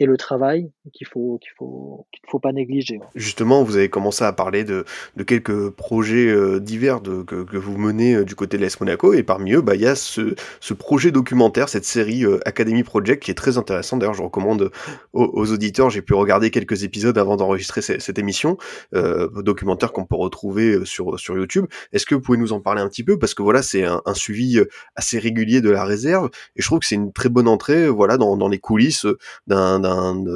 [0.00, 2.98] et le travail qu'il faut qu'il faut qu'il faut pas négliger.
[3.14, 4.84] Justement, vous avez commencé à parler de,
[5.16, 8.80] de quelques projets euh, divers de, que, que, vous menez euh, du côté de l'AS
[8.80, 12.40] Monaco et parmi eux, bah il y a ce, ce projet documentaire, cette série euh,
[12.44, 13.96] Academy Project qui est très intéressant.
[13.96, 14.70] D'ailleurs, je recommande
[15.12, 15.90] aux, aux auditeurs.
[15.90, 18.56] J'ai pu regarder quelques épisodes avant d'enregistrer cette, cette émission,
[18.94, 21.66] euh, documentaire qu'on peut retrouver sur sur YouTube.
[21.92, 23.18] Est-ce que vous pouvez nous en parler un petit peu?
[23.18, 24.60] Parce que voilà, c'est un, un, suivi
[24.96, 28.16] assez régulier de la réserve et je trouve que c'est une très bonne entrée, voilà,
[28.16, 29.06] dans, dans les coulisses
[29.46, 29.83] d'un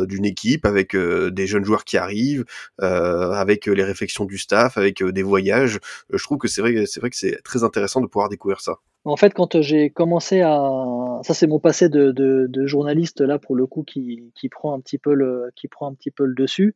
[0.07, 2.45] d'une équipe avec euh, des jeunes joueurs qui arrivent,
[2.81, 5.79] euh, avec les réflexions du staff, avec euh, des voyages.
[6.13, 8.77] je trouve que c'est vrai, c'est vrai que c'est très intéressant de pouvoir découvrir ça.
[9.05, 13.67] En fait, quand j'ai commencé à, ça c'est mon passé de, journaliste là pour le
[13.67, 16.75] coup qui, qui, prend un petit peu le, qui prend un petit peu le dessus.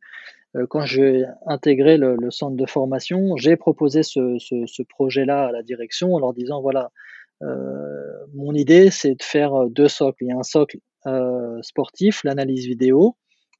[0.69, 6.19] Quand j'ai intégré le, centre de formation, j'ai proposé ce, projet-là à la direction en
[6.19, 6.91] leur disant voilà,
[7.41, 10.23] euh, mon idée c'est de faire deux socles.
[10.23, 10.92] Il y a un socle euh,
[11.61, 13.17] sportif, l'analyse vidéo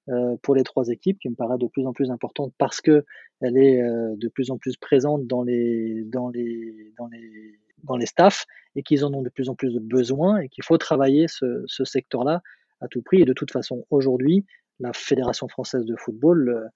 [0.10, 3.06] euh, pour les trois équipes qui me paraît de plus en plus importante parce que
[3.40, 7.96] elle est euh, de plus en plus présente dans les dans les dans les dans
[7.96, 10.78] les staffs et qu'ils en ont de plus en plus de besoin et qu'il faut
[10.78, 12.42] travailler ce, secteur-là
[12.82, 13.22] à tout prix.
[13.22, 14.46] Et de toute façon, aujourd'hui,
[14.82, 16.70] la Fédération française de football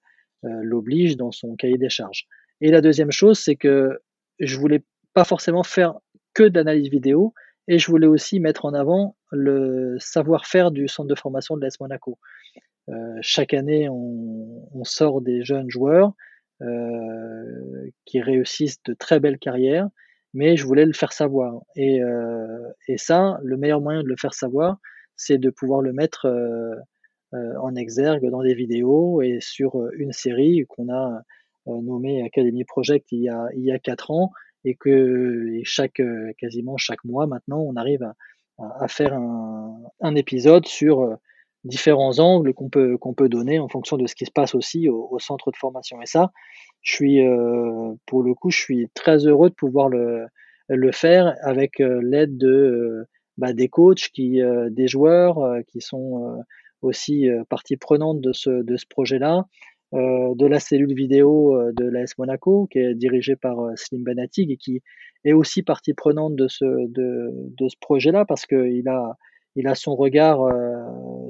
[0.44, 2.26] euh, l'oblige dans son cahier des charges.
[2.62, 3.98] Et la deuxième chose, c'est que
[4.40, 5.98] je voulais pas forcément faire
[6.32, 7.34] que de l'analyse vidéo,
[7.68, 11.78] et je voulais aussi mettre en avant le savoir-faire du centre de formation de l'AS
[11.80, 12.18] Monaco.
[12.88, 16.12] Euh, chaque année, on, sort des jeunes joueurs
[16.62, 19.88] euh, qui réussissent de très belles carrières,
[20.32, 21.60] mais je voulais le faire savoir.
[21.76, 24.78] Et, euh, et ça, le meilleur moyen de le faire savoir,
[25.16, 26.26] c'est de pouvoir le mettre
[27.32, 31.20] en exergue dans des vidéos et sur une série qu'on a
[31.66, 34.32] nommée Academy Project il y a, il y a quatre ans
[34.68, 36.02] et que chaque
[36.38, 38.12] quasiment chaque mois maintenant on arrive
[38.58, 41.16] à, faire un, épisode sur
[41.64, 44.88] différents angles qu'on peut qu'on peut donner en fonction de ce qui se passe aussi
[44.88, 46.00] au, centre de formation.
[46.02, 46.32] Et ça
[46.82, 51.78] je suis euh, pour le coup je suis très heureux de pouvoir le faire avec
[51.78, 56.42] l'aide de bah, des coachs qui des joueurs qui sont
[56.82, 59.44] aussi partie prenante de ce de ce projet là euh,
[59.92, 64.50] de la cellule vidéo euh, de l'AS Monaco, qui est dirigée par euh, Slim Benatig
[64.50, 64.82] et qui
[65.24, 69.16] est aussi partie prenante de ce, de, ce projet-là parce qu'il a,
[69.56, 70.40] il a son regard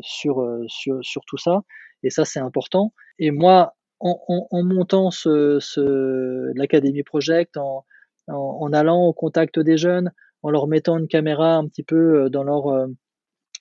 [0.03, 1.63] sur, sur, tout ça.
[2.03, 2.93] Et ça, c'est important.
[3.19, 7.87] Et moi, en, montant ce, ce, l'Académie Project, en,
[8.27, 12.45] en, allant au contact des jeunes, en leur mettant une caméra un petit peu dans
[12.45, 12.89] leur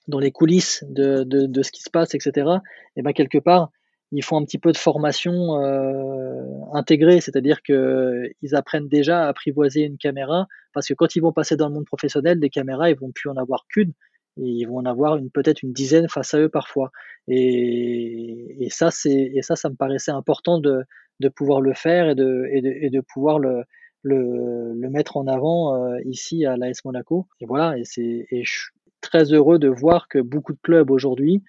[0.08, 2.50] dans les coulisses de, de, de ce qui se passe, etc.
[2.96, 3.70] Et ben quelque part,
[4.12, 6.42] ils font un petit peu de formation euh,
[6.72, 11.56] intégrée, c'est-à-dire qu'ils apprennent déjà à apprivoiser une caméra, parce que quand ils vont passer
[11.56, 13.92] dans le monde professionnel, des caméras, ils vont plus en avoir qu'une,
[14.36, 16.90] ils vont en avoir une peut-être une dizaine face à eux parfois.
[17.26, 20.84] Et, et ça, c'est et ça, ça me paraissait important de,
[21.20, 23.64] de pouvoir le faire et de, et de, et de pouvoir le,
[24.02, 27.26] le, le, mettre en avant euh, ici à l'AS Monaco.
[27.40, 30.90] Et voilà, et, c'est, et je suis très heureux de voir que beaucoup de clubs
[30.90, 31.42] aujourd'hui,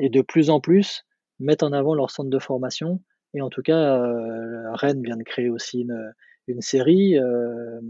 [0.00, 1.04] et de plus en plus,
[1.42, 3.00] mettent en avant leur centre de formation.
[3.34, 6.12] Et en tout cas, euh, Rennes vient de créer aussi une,
[6.48, 7.18] une série.
[7.18, 7.80] Euh,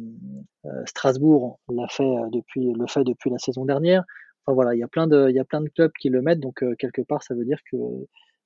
[0.66, 4.04] euh, Strasbourg l'a fait depuis, le fait depuis la saison dernière.
[4.44, 6.22] Enfin voilà, il y a plein de, il y a plein de clubs qui le
[6.22, 6.40] mettent.
[6.40, 7.76] Donc quelque part, ça veut dire que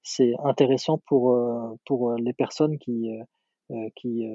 [0.02, 1.38] c'est intéressant pour
[1.86, 3.10] pour les personnes qui
[3.96, 4.28] qui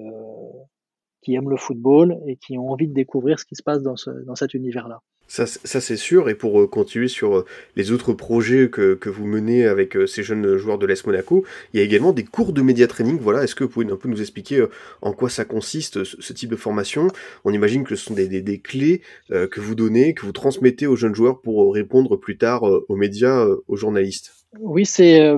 [1.21, 3.95] qui aiment le football et qui ont envie de découvrir ce qui se passe dans,
[3.95, 5.01] ce, dans cet univers-là.
[5.27, 6.27] Ça, ça c'est sûr.
[6.27, 7.45] Et pour euh, continuer sur euh,
[7.77, 11.45] les autres projets que, que vous menez avec euh, ces jeunes joueurs de l'ES Monaco,
[11.73, 13.17] il y a également des cours de média training.
[13.17, 14.65] Voilà, est-ce que vous pouvez un peu nous expliquer
[15.01, 17.07] en quoi ça consiste, ce, ce type de formation?
[17.45, 20.85] On imagine que ce sont des, des, des clés que vous donnez, que vous transmettez
[20.85, 24.33] aux jeunes joueurs pour répondre plus tard aux médias, aux journalistes.
[24.59, 25.31] Oui, c'est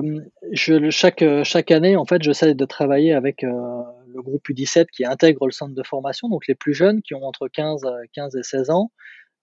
[0.90, 3.44] chaque, chaque année, en fait, j'essaie de travailler avec
[4.14, 7.24] le groupe U17 qui intègre le centre de formation, donc les plus jeunes qui ont
[7.24, 8.90] entre 15, 15 et 16 ans.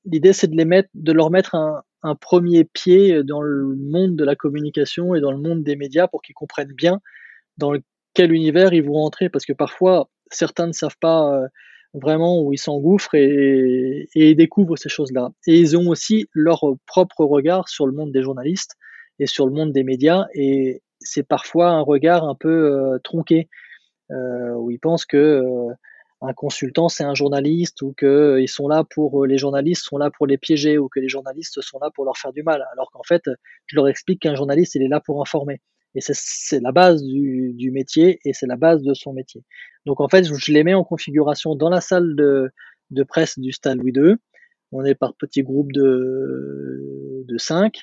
[0.05, 1.83] L'idée c'est de les mettre, de leur mettre un,
[2.19, 6.23] premier pied dans le monde de la communication et dans le monde des médias pour
[6.23, 6.99] qu'ils comprennent bien
[7.57, 7.73] dans
[8.15, 11.47] quel univers ils vont rentrer, parce que parfois certains ne savent pas euh,
[11.93, 15.29] vraiment où ils s'engouffrent et, et, découvrent ces choses-là.
[15.45, 18.75] Et ils ont aussi leur propre regard sur le monde des journalistes
[19.19, 23.39] et sur le monde des médias, et c'est parfois un regard un peu euh, tronqué,
[23.39, 23.45] euh,
[24.57, 25.73] où ils pensent que euh,
[26.21, 29.83] un consultant c'est un journaliste ou que euh, ils sont là pour euh, les journalistes
[29.83, 32.43] sont là pour les piéger ou que les journalistes sont là pour leur faire du
[32.43, 32.65] mal.
[32.73, 33.23] Alors qu'en fait
[33.65, 35.61] je leur explique qu'un journaliste il est là pour informer.
[35.93, 39.43] Et c'est la base du, du, métier et c'est la base de son métier.
[39.85, 42.49] Donc en fait je les mets en configuration dans la salle de,
[42.91, 44.15] de presse du stade Louis II
[44.71, 47.81] on est par petits groupes de de cinq.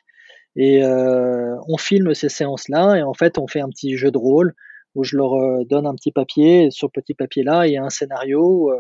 [0.56, 4.54] Et on filme ces séances-là et en fait on fait un petit jeu de rôle
[4.94, 6.70] où je leur donne un petit papier.
[6.70, 8.72] Sur le petit papier-là, il y a un scénario.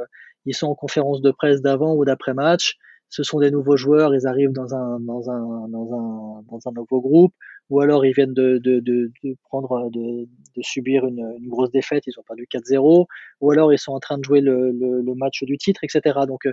[0.46, 2.76] ils sont en conférence de presse d'avant ou d'après match.
[3.10, 6.72] Ce sont des nouveaux joueurs, ils arrivent dans un, dans un, dans un, dans un
[6.72, 7.32] nouveau groupe,
[7.70, 9.10] ou alors ils viennent de, de, de,
[9.44, 10.24] prendre, de,
[10.56, 13.06] de subir une, une, grosse défaite, ils ont perdu 4-0,
[13.40, 16.18] ou alors ils sont en train de jouer le, le, le match du titre, etc.
[16.26, 16.46] Donc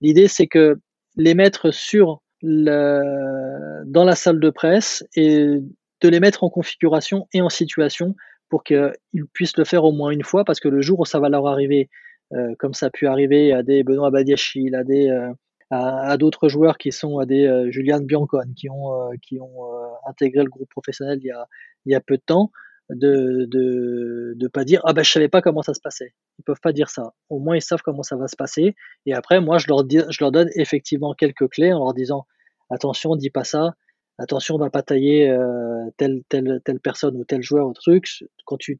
[0.00, 0.78] l'idée c'est que
[1.16, 5.58] les mettre sur le, dans la salle de presse et
[6.00, 8.14] de les mettre en configuration et en situation
[8.48, 8.92] pour qu'ils
[9.32, 11.46] puissent le faire au moins une fois, parce que le jour où ça va leur
[11.46, 11.88] arriver,
[12.32, 15.32] euh, comme ça a pu arriver à des Benoît Badiachil, à des euh,
[15.70, 19.64] à, d'autres joueurs qui sont à des euh, Julian Biancon, qui ont qui ont
[20.06, 21.46] intégré le groupe professionnel il y a
[21.86, 22.50] il y a peu de temps,
[22.90, 26.14] de de de pas dire ah ben je savais pas comment ça se passait.
[26.38, 27.12] Ils peuvent pas dire ça.
[27.28, 28.74] Au moins ils savent comment ça va se passer.
[29.06, 32.26] Et après moi je leur dis, je leur donne effectivement quelques clés en leur disant
[32.70, 33.74] attention dis pas ça
[34.18, 38.24] attention, on va pas tailler euh, telle, telle, telle personne ou tel joueur ou truc.
[38.44, 38.78] Quand tu,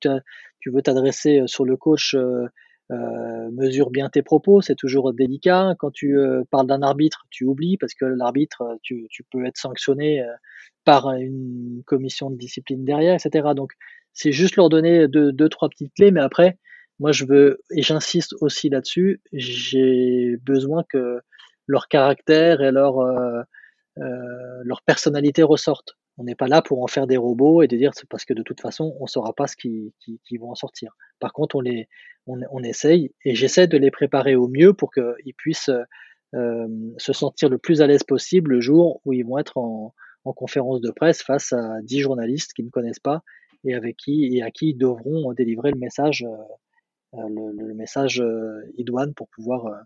[0.60, 2.46] tu veux t'adresser euh, sur le coach, euh,
[2.90, 5.74] euh, mesure bien tes propos, c'est toujours délicat.
[5.78, 6.16] Quand tu
[6.50, 10.24] parles d'un arbitre, tu oublies parce que l'arbitre, tu, tu, peux être sanctionné
[10.84, 13.48] par une commission de discipline derrière, etc.
[13.54, 13.72] Donc,
[14.14, 16.56] c'est juste leur donner deux, trois petites clés, mais après,
[16.98, 21.20] moi, je veux, et j'insiste aussi là-dessus, j'ai besoin que
[21.66, 23.04] leur caractère et leur
[23.98, 25.96] leur personnalité ressorte.
[26.18, 28.34] On n'est pas là pour en faire des robots et de dire c'est parce que
[28.34, 30.96] de toute façon on ne saura pas ce qui, qui, qui, vont en sortir.
[31.20, 31.88] Par contre, on les,
[32.26, 35.70] on, on essaye et j'essaie de les préparer au mieux pour qu'ils puissent
[36.34, 36.68] euh,
[36.98, 39.94] se sentir le plus à l'aise possible le jour où ils vont être en,
[40.24, 43.22] en conférence de presse face à 10 journalistes qui ne connaissent pas
[43.64, 46.24] et avec qui et à qui ils devront délivrer le message,
[47.14, 49.76] euh, le, le, message euh, idoine pour pouvoir euh,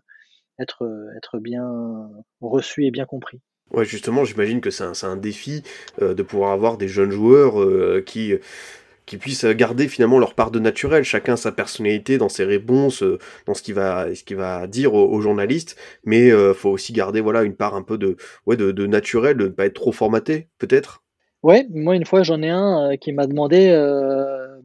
[0.59, 0.85] être,
[1.17, 1.67] être bien
[2.41, 3.41] reçu et bien compris.
[3.73, 5.63] Ouais, justement, j'imagine que c'est un, un, défi
[6.01, 8.35] euh, de pouvoir avoir des jeunes joueurs euh, qui,
[9.07, 13.17] qui puissent garder finalement leur part de naturel, chacun sa personnalité dans ses réponses, euh,
[13.47, 17.55] dans ce qu'il va, va dire aux, journalistes, mais euh, faut aussi garder voilà une
[17.55, 18.15] part un peu de,
[18.45, 21.03] ouais, de, de naturel, de ne pas être trop formaté, peut-être.
[21.41, 23.71] Ouais, moi une fois j'en ai un qui m'a demandé,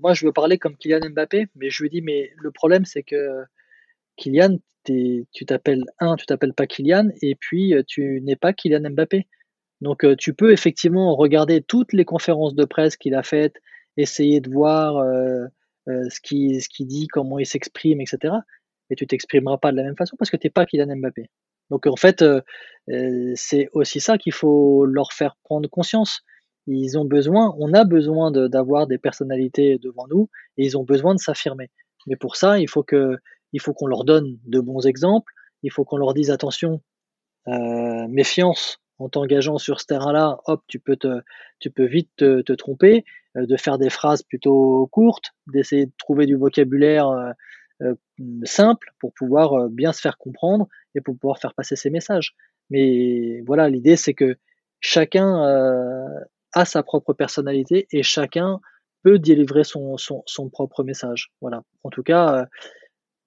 [0.01, 3.03] moi je veux parler comme Kylian Mbappé, mais je lui dis mais le problème c'est
[3.03, 3.43] que
[4.19, 8.91] Kylian, tu t'appelles un, tu t'appelles pas Kylian, et puis euh, tu n'es pas Kylian
[8.91, 9.27] Mbappé.
[9.81, 13.57] Donc euh, tu peux effectivement regarder toutes les conférences de presse qu'il a faites,
[13.97, 15.47] essayer de voir euh,
[15.87, 18.35] ce qu'il ce qui dit, comment il s'exprime, etc.
[18.91, 21.31] Et tu t'exprimeras pas de la même façon parce que tu n'es pas Kylian Mbappé.
[21.71, 22.25] Donc en fait,
[23.35, 26.23] c'est aussi ça qu'il faut leur faire prendre conscience.
[26.66, 31.14] Ils ont besoin, on a besoin d'avoir des personnalités devant nous et ils ont besoin
[31.14, 31.71] de s'affirmer.
[32.07, 33.19] Mais pour ça, il faut que
[33.53, 35.33] il faut qu'on leur donne de bons exemples,
[35.63, 36.83] il faut qu'on leur dise attention,
[37.49, 41.21] euh, méfiance en t'engageant sur ce terrain-là, hop, tu peux, te,
[41.61, 43.05] tu peux vite te, tromper,
[43.37, 47.95] euh, de faire des phrases plutôt courtes, d'essayer de trouver du vocabulaire euh,
[48.43, 52.35] simple pour pouvoir bien se faire comprendre et pour pouvoir faire passer ses messages.
[52.71, 54.37] Mais voilà, l'idée c'est que
[54.81, 55.45] chacun
[56.53, 58.61] a sa propre personnalité et chacun
[59.05, 61.31] peut délivrer son, son propre message.
[61.41, 61.63] Voilà.
[61.85, 62.49] En tout cas,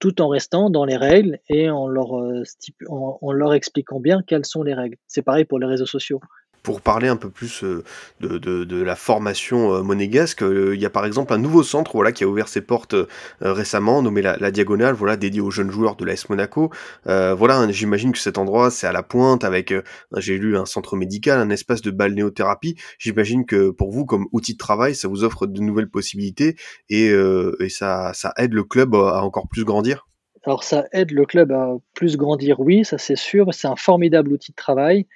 [0.02, 2.43] tout en restant dans les règles et en leur, euh,
[2.89, 4.97] en leur expliquant bien quelles sont les règles.
[5.08, 6.20] C'est pareil pour les réseaux sociaux
[6.64, 7.84] pour parler un peu plus euh,
[8.20, 12.12] de, la formation euh, monégasque, euh, il y a par exemple un nouveau centre voilà,
[12.12, 12.95] qui a ouvert ses portes
[13.41, 16.72] récemment, nommé la, Diagonale, voilà, dédié aux jeunes joueurs de l'AS Monaco.
[17.05, 19.74] voilà, j'imagine que cet endroit, c'est à la pointe, avec,
[20.18, 22.76] j'ai lu, un centre médical, un espace de balnéothérapie.
[22.99, 26.55] J'imagine que pour vous, comme outil de travail, ça vous offre de nouvelles possibilités
[26.89, 30.07] et, et ça, ça aide le club à encore plus grandir?
[30.43, 33.53] Alors ça aide le club à plus grandir, oui, ça c'est sûr.
[33.53, 35.07] C'est un formidable outil de travail.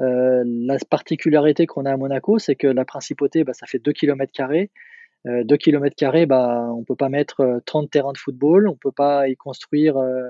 [0.00, 3.92] Euh, la particularité qu'on a à Monaco, c'est que la principauté, bah, ça fait 2
[3.92, 4.32] km.
[5.26, 8.92] Euh, 2 km, bah, on peut pas mettre 30 euh, terrains de football, on peut
[8.92, 10.28] pas y construire euh,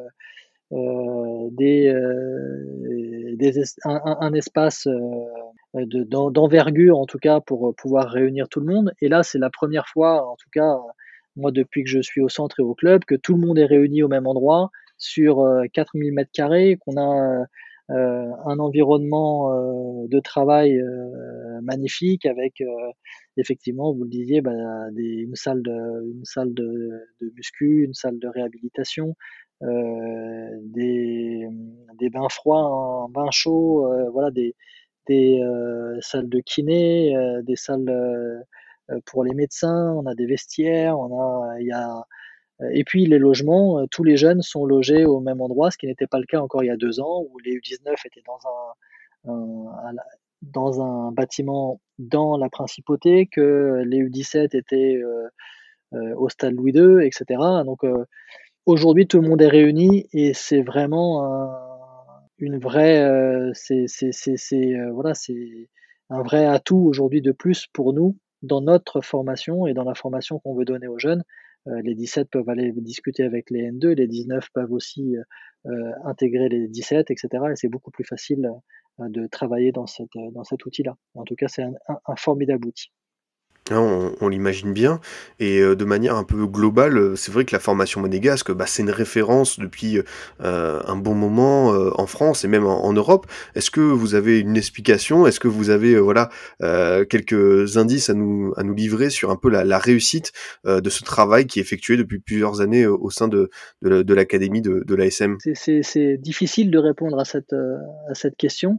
[3.85, 4.89] un, espace
[5.75, 8.93] d'envergure, en tout cas, pour pouvoir réunir tout le monde.
[9.01, 10.77] Et là, c'est la première fois, en tout cas,
[11.37, 13.67] moi, depuis que je suis au centre et au club, que tout le monde est
[13.67, 17.47] réuni au même endroit sur 4000 mètres carrés, qu'on a
[17.89, 22.63] un environnement euh, de travail euh, magnifique avec
[23.37, 24.53] effectivement, vous le disiez, bah,
[24.93, 26.91] des, une salle de, une salle de,
[27.37, 29.17] muscu, une salle de réhabilitation,
[29.63, 31.47] euh, des,
[31.99, 34.55] des bains froids, un bain chaud, euh, voilà, des,
[35.09, 38.45] des euh, salles de kiné, des salles
[39.07, 42.03] pour les médecins, on a des vestiaires, on a, il y a euh,
[42.61, 45.87] et puis les logements, euh, tous les jeunes sont logés au même endroit, ce qui
[45.87, 48.23] n'était pas le cas encore il y a deux ans, où les U19 étaient
[50.43, 55.01] dans un, bâtiment dans la principauté, que les U17 étaient
[55.93, 57.41] au stade Louis II, etc.
[57.65, 57.81] Donc
[58.67, 61.59] aujourd'hui, tout le monde est réuni et c'est vraiment un,
[62.39, 63.87] une vraie, c'est
[64.93, 65.69] voilà, c'est
[66.11, 70.39] un vrai atout aujourd'hui de plus pour nous dans notre formation et dans la formation
[70.39, 71.25] qu'on veut donner aux jeunes.
[71.67, 75.17] Euh, les 17 peuvent aller discuter avec les N2, les 19 peuvent aussi
[75.67, 77.29] euh, intégrer les 17, etc.
[77.51, 78.51] Et c'est beaucoup plus facile
[79.01, 80.97] euh, de travailler dans cet outil-là.
[81.15, 82.93] En tout cas, c'est un formidable outil.
[83.71, 85.01] Hein, on, l'imagine bien.
[85.41, 88.67] Et euh, de manière un peu globale, euh, c'est vrai que la formation monégasque, bah,
[88.67, 90.01] c'est une référence depuis
[90.43, 93.27] euh, un bon moment en France et même en, Europe.
[93.55, 95.27] Est-ce que vous avez une explication?
[95.27, 96.29] Est-ce que vous avez voilà
[96.61, 100.33] quelques indices à nous, à nous livrer sur un peu la, réussite
[100.65, 103.51] de ce travail qui est effectué depuis plusieurs années au sein de,
[103.83, 108.79] de, l'académie de, de l'ASM C'est difficile de répondre à cette, à cette question.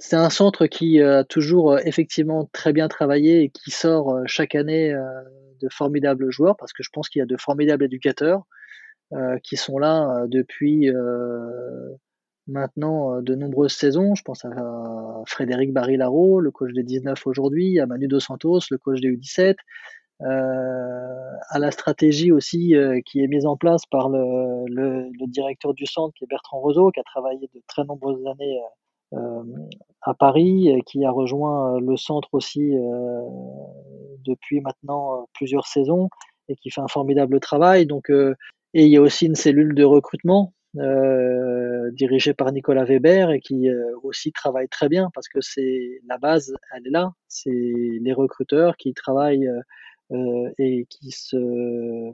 [0.00, 4.22] C'est un centre qui a toujours euh, effectivement très bien travaillé et qui sort euh,
[4.26, 5.02] chaque année euh,
[5.60, 8.44] de formidables joueurs parce que je pense qu'il y a de formidables éducateurs
[9.42, 10.90] qui sont là depuis
[12.46, 14.14] maintenant de nombreuses saisons.
[14.14, 14.50] Je pense à
[15.26, 19.56] Frédéric Barilaro, le coach des 19 aujourd'hui, à Manu Dos Santos, le coach des U17,
[20.20, 22.74] à la stratégie aussi
[23.06, 26.90] qui est mise en place par le, le, directeur du centre qui est Bertrand Roseau,
[26.90, 28.68] qui a travaillé de très nombreuses années euh,
[29.12, 33.20] à Paris, qui a rejoint euh, le centre aussi euh,
[34.24, 36.08] depuis maintenant plusieurs saisons
[36.48, 37.86] et qui fait un formidable travail.
[37.86, 38.34] Donc, et
[38.84, 43.68] il y a aussi une cellule de recrutement euh, dirigée par Nicolas Weber et qui
[44.02, 47.12] aussi travaille très bien parce que c'est la base, elle est là.
[47.28, 49.50] C'est les recruteurs qui travaillent
[50.10, 52.12] euh, et qui se euh,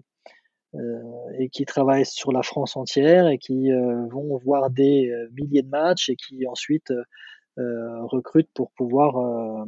[1.38, 5.62] et qui travaillent sur la France entière et qui euh, vont voir des euh, milliers
[5.62, 6.92] de matchs et qui ensuite
[7.56, 9.64] recrutent pour pouvoir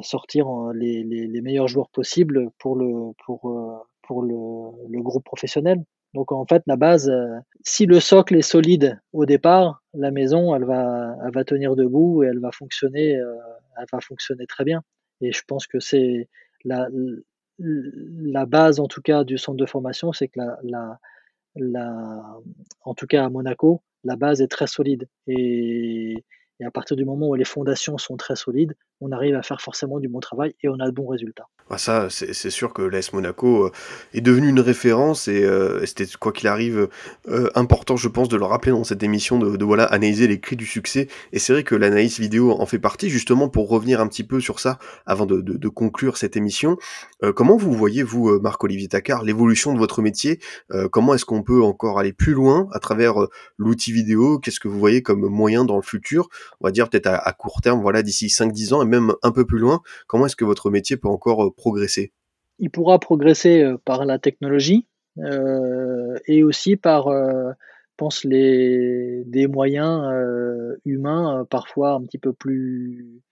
[0.00, 5.84] sortir les, meilleurs joueurs possibles pour le, pour, pour le, groupe professionnel.
[6.14, 7.12] Donc en fait, la base,
[7.62, 12.22] si le socle est solide au départ, la maison, elle va, elle va tenir debout
[12.22, 14.82] et elle va fonctionner, elle va fonctionner très bien.
[15.20, 16.30] Et je pense que c'est
[16.64, 16.88] la,
[17.58, 20.98] la base, en tout cas, du centre de formation, c'est que la, la,
[21.56, 22.36] la,
[22.82, 25.08] en tout cas à Monaco, la base est très solide.
[25.26, 26.24] Et,
[26.60, 28.74] et à partir du moment où les fondations sont très solides,
[29.04, 31.46] on arrive à faire forcément du bon travail et on a de bons résultats.
[31.70, 33.72] Ah, ça, c'est sûr que l'AS Monaco euh,
[34.12, 36.88] est devenu une référence et, euh, c'était quoi qu'il arrive
[37.28, 40.56] euh, important, je pense, de le rappeler dans cette émission de, voilà analyser les cris
[40.56, 41.08] du succès.
[41.32, 44.40] Et c'est vrai que l'analyse vidéo en fait partie, justement pour revenir un petit peu
[44.40, 46.76] sur ça avant de, de, conclure cette émission.
[47.34, 50.38] comment vous voyez vous, Marc-Olivier Tacard, l'évolution de votre métier
[50.92, 53.14] Comment est-ce qu'on peut encore aller plus loin à travers
[53.56, 54.38] l'outil vidéo?
[54.38, 56.28] Qu'est-ce que vous voyez comme moyen dans le futur?
[56.60, 59.32] On va dire peut-être à, à, court terme, voilà, d'ici 5-10 ans et même un
[59.32, 59.80] peu plus loin.
[60.06, 62.12] Comment est-ce que votre métier peut encore progresser?
[62.58, 64.86] Il pourra progresser euh, par la technologie
[65.18, 67.52] euh, et aussi par, euh,
[67.96, 70.12] pense, les, des moyens
[70.84, 73.22] humains parfois un petit peu plus...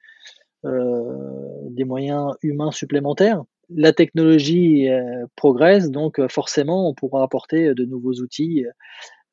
[0.64, 3.42] des moyens humains supplémentaires.
[3.68, 4.88] La technologie
[5.34, 8.64] progresse, donc forcément on pourra apporter de nouveaux outils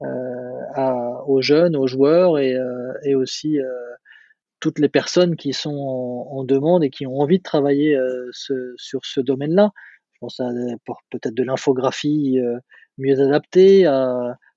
[0.01, 2.57] aux jeunes, aux joueurs et,
[3.03, 3.59] et aussi
[4.59, 9.05] toutes les personnes qui sont en, demande et qui ont envie de travailler euh, sur
[9.05, 9.71] ce domaine-là.
[10.13, 10.49] Je pense à
[11.09, 12.57] peut-être de l'infographie euh,
[12.97, 13.85] mieux adaptée,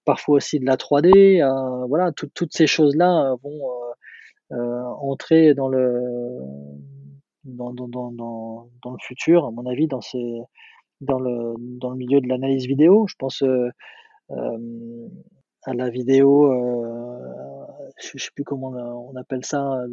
[0.04, 3.60] parfois aussi de la 3D, à, voilà, toutes ces choses-là vont
[4.52, 6.40] euh, entrer dans le
[7.44, 10.00] dans, le futur, à mon avis, dans,
[11.18, 13.06] le, dans le milieu de l'analyse vidéo.
[13.08, 13.42] Je pense
[15.64, 16.52] à la vidéo,
[18.02, 19.84] je, sais plus comment on, appelle ça.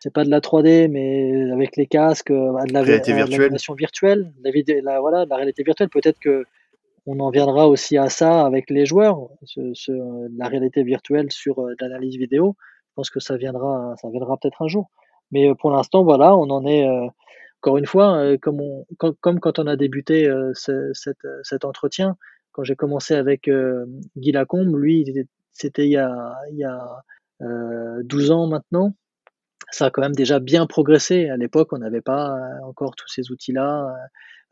[0.00, 3.56] C'est pas de la 3D, mais avec les casques, euh, de la réalité virtuelle.
[3.76, 5.88] virtuelle, la, vidéo, la, voilà, la réalité virtuelle.
[5.88, 6.44] Peut-être que
[7.06, 9.92] on en viendra aussi à ça avec les joueurs, ce,
[10.36, 12.56] la réalité virtuelle sur euh, l'analyse vidéo.
[12.90, 14.90] Je pense que ça viendra, ça viendra peut-être un jour.
[15.30, 16.86] Mais pour l'instant, voilà, on en est.
[17.60, 22.16] encore une fois, comme, on, comme, quand on a débuté cette, cet entretien,
[22.58, 25.06] quand j'ai commencé avec euh, Guy Lacombe, lui,
[25.52, 27.00] c'était il y a, il y a euh,
[27.40, 28.94] 12 ans maintenant.
[29.70, 31.28] Ça a quand même déjà bien progressé.
[31.28, 33.94] À l'époque, on n'avait pas euh, encore tous ces outils-là.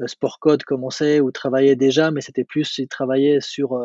[0.00, 3.82] Euh, Sportcode commençait ou travaillait déjà, mais c'était plus, il travaillait sur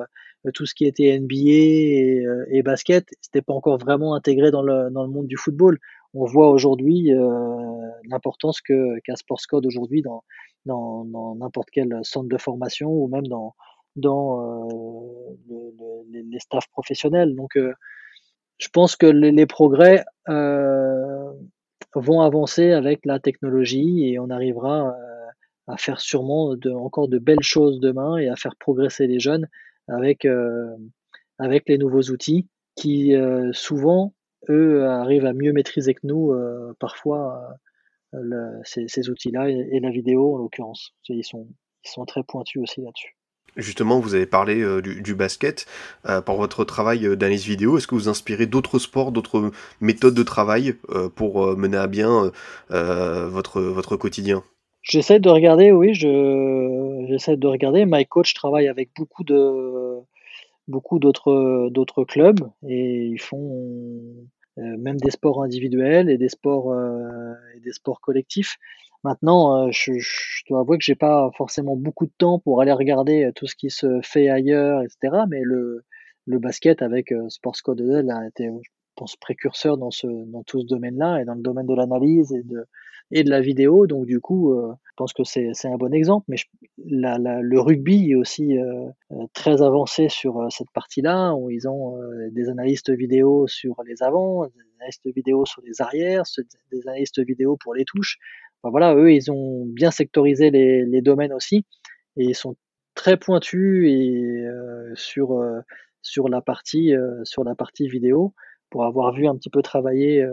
[0.53, 3.07] tout ce qui était NBA et, et basket.
[3.21, 5.79] C'était pas encore vraiment intégré dans le, dans le monde du football.
[6.13, 7.11] On voit aujourd'hui
[8.09, 10.25] l'importance que qu'a Sportscode aujourd'hui dans
[10.65, 13.55] dans n'importe quel centre de formation ou même dans
[13.95, 17.35] dans euh, le, les staffs professionnels.
[17.35, 17.73] Donc, euh,
[18.61, 21.31] je pense que les, progrès, euh,
[21.95, 24.95] vont avancer avec la technologie et on arrivera
[25.67, 29.47] à faire sûrement de, encore de belles choses demain et à faire progresser les jeunes
[29.87, 30.27] avec,
[31.37, 33.13] avec les nouveaux outils qui
[33.51, 34.13] souvent,
[34.49, 36.33] eux, arrivent à mieux maîtriser que nous
[36.79, 37.57] parfois
[38.63, 40.93] ces, outils-là et, la vidéo en l'occurrence.
[41.09, 41.47] Ils sont,
[41.83, 43.15] ils sont très pointus aussi là-dessus.
[43.57, 45.65] Justement, vous avez parlé euh, du, basket.
[46.07, 50.13] Euh, par votre travail euh, d'analyse vidéo, est-ce que vous inspirez d'autres sports, d'autres méthodes
[50.13, 50.75] de travail
[51.15, 52.31] pour mener à bien
[52.69, 54.43] votre, votre quotidien?
[54.81, 57.85] J'essaie de regarder, oui, je, j'essaie de regarder.
[57.85, 59.99] My coach travaille avec beaucoup de
[60.67, 64.15] beaucoup d'autres d'autres clubs et ils font
[64.57, 66.73] même des sports individuels et des sports
[67.55, 68.57] et des sports collectifs.
[69.03, 72.71] Maintenant, euh, je, je, dois avouer que j'ai pas forcément beaucoup de temps pour aller
[72.71, 75.23] regarder euh, tout ce qui se fait ailleurs, etc.
[75.27, 75.83] Mais le,
[76.27, 80.61] le basket avec euh, Sports Code a été, je pense, précurseur dans, ce, dans tout
[80.61, 82.65] ce domaine-là et dans le domaine de l'analyse et de,
[83.11, 83.87] et de la vidéo.
[83.87, 86.25] Donc du coup, je pense que c'est un bon exemple.
[86.27, 86.37] Mais
[86.77, 88.57] le rugby est aussi
[89.33, 91.97] très avancé sur cette partie-là, où ils ont
[92.31, 96.23] des analystes vidéo sur les avants, des analystes vidéo sur les arrières,
[96.71, 98.17] des analystes vidéo pour les touches
[98.69, 101.65] voilà, eux, ils ont bien sectorisé les, domaines aussi
[102.17, 102.55] et ils sont
[102.93, 105.61] très pointus euh, euh, euh,
[106.03, 108.33] sur la partie vidéo
[108.69, 110.25] pour avoir vu un petit peu travailler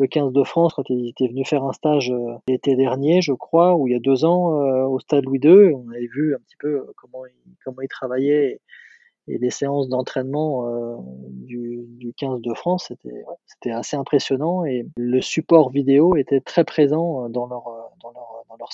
[0.00, 2.12] le 15 de France quand il était venu faire un stage
[2.48, 4.48] l'été dernier, je crois, ou il y a deux ans
[4.86, 5.74] au Stade Louis II.
[5.74, 8.60] On avait vu un petit peu comment il, comment il travaillait
[9.28, 10.66] et, les séances d'entraînement
[11.28, 12.92] du, du 15 de France,
[13.46, 17.64] c'était assez impressionnant et le support vidéo était très présent dans leur,
[18.02, 18.72] dans leur, dans leur.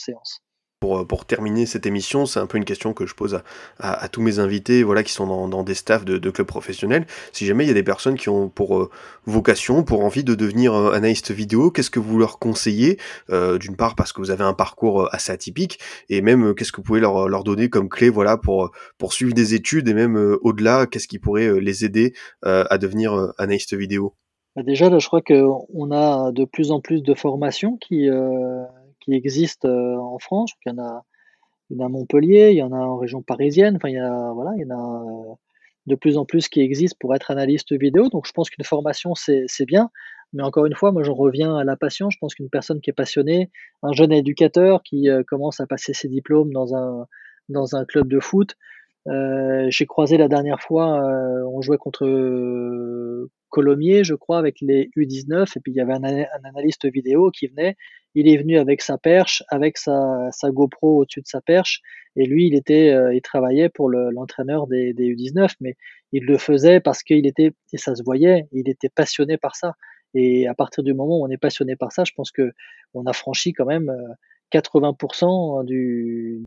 [0.86, 3.40] Pour, pour, terminer cette émission, c'est un peu une question que je pose
[3.80, 7.08] à, tous mes invités voilà, qui sont dans, des staffs de, clubs professionnels.
[7.32, 8.88] Si jamais il y a des personnes qui ont pour euh,
[9.24, 13.74] vocation, pour envie de devenir euh, analyste vidéo, qu'est-ce que vous leur conseillez euh, D'une
[13.74, 16.84] part parce que vous avez un parcours euh, assez atypique, et même qu'est-ce que vous
[16.84, 21.08] pouvez leur, donner comme clé voilà, pour, pour suivre des études, et même au-delà, qu'est-ce
[21.08, 24.14] qui pourrait les aider à devenir analyste vidéo?
[24.54, 28.08] Bah, Déjà, je crois qu'on a de plus en plus de formations qui
[29.14, 30.52] existent euh, en France.
[30.64, 31.04] Il y en a,
[31.84, 33.76] à Montpellier, il y en a en région parisienne.
[33.76, 35.34] Enfin, il y voilà, il y en a euh,
[35.86, 38.08] de plus en plus qui existent pour être analyste vidéo.
[38.08, 39.90] Donc, je pense qu'une formation, c'est bien.
[40.32, 42.10] Mais encore une fois, moi, j'en reviens à la passion.
[42.10, 43.50] Je pense qu'une personne qui est passionnée,
[43.82, 46.74] un jeune éducateur qui euh, commence à passer ses diplômes dans
[47.76, 48.56] un club de foot,
[49.08, 52.06] euh, j'ai croisé la dernière fois, euh, on jouait contre
[53.50, 56.04] Colomiers, je crois, avec les U19, et puis il y avait un,
[56.44, 57.76] analyste vidéo qui venait.
[58.14, 61.82] Il est venu avec sa perche, avec sa, GoPro au-dessus de sa perche,
[62.16, 65.76] et lui, il était, euh, il travaillait pour l'entraîneur des, des, U19, mais
[66.12, 69.74] il le faisait parce qu'il était, et ça se voyait, il était passionné par ça.
[70.14, 72.52] Et à partir du moment où on est passionné par ça, je pense que
[72.94, 73.92] on a franchi quand même
[74.52, 76.44] 80% du,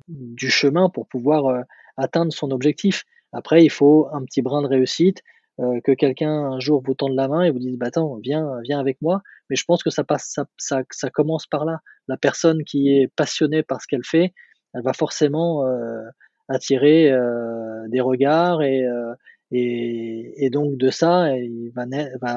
[0.49, 1.63] chemin pour pouvoir
[1.97, 3.05] atteindre son objectif.
[3.31, 5.21] Après, il faut un petit brin de réussite,
[5.59, 8.61] euh, que quelqu'un un jour vous tende la main et vous dise bah attends, viens,
[8.63, 9.21] viens avec moi.
[9.49, 11.81] Mais je pense que ça commence par là.
[12.07, 14.33] La personne qui est passionnée par ce qu'elle fait,
[14.73, 16.03] elle va forcément euh,
[16.47, 19.15] attirer euh, des regards et, euh,
[20.51, 21.85] donc de ça, il va,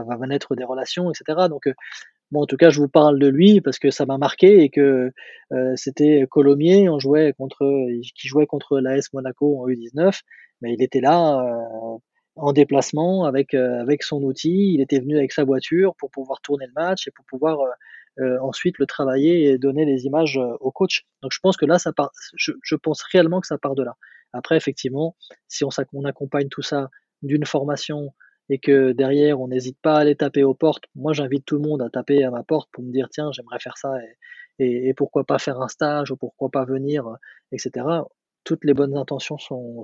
[0.02, 1.46] va naître des relations, etc.
[1.48, 1.68] Donc
[2.34, 5.12] En tout cas, je vous parle de lui parce que ça m'a marqué et que
[5.52, 7.64] euh, c'était Colomiers, on jouait contre,
[8.14, 10.20] qui jouait contre l'AS Monaco en U19,
[10.60, 11.98] mais il était là euh,
[12.36, 16.40] en déplacement avec euh, avec son outil, il était venu avec sa voiture pour pouvoir
[16.40, 17.58] tourner le match et pour pouvoir
[18.42, 21.04] ensuite le travailler et donner les images au coach.
[21.22, 23.82] Donc je pense que là, ça part, je, je pense réellement que ça part de
[23.82, 23.96] là.
[24.34, 25.16] Après, effectivement,
[25.48, 26.90] si on, on accompagne tout ça
[27.22, 28.12] d'une formation,
[28.48, 31.62] et que derrière on n'hésite pas à aller taper aux portes, moi j'invite tout le
[31.62, 33.92] monde à taper à ma porte pour me dire tiens j'aimerais faire ça
[34.58, 37.04] et, pourquoi pas faire un stage ou pourquoi pas venir,
[37.50, 37.84] etc.
[38.44, 39.82] Toutes les bonnes intentions sont,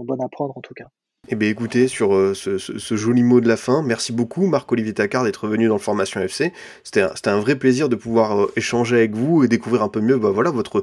[0.00, 0.86] bonnes à prendre en tout cas.
[1.28, 5.24] Eh bien écoutez, sur euh, ce, joli mot de la fin, merci beaucoup Marc-Olivier Tacard
[5.24, 6.52] d'être venu dans le Formation FC.
[6.82, 10.16] C'était un, vrai plaisir de pouvoir euh, échanger avec vous et découvrir un peu mieux
[10.16, 10.82] bah, voilà, votre,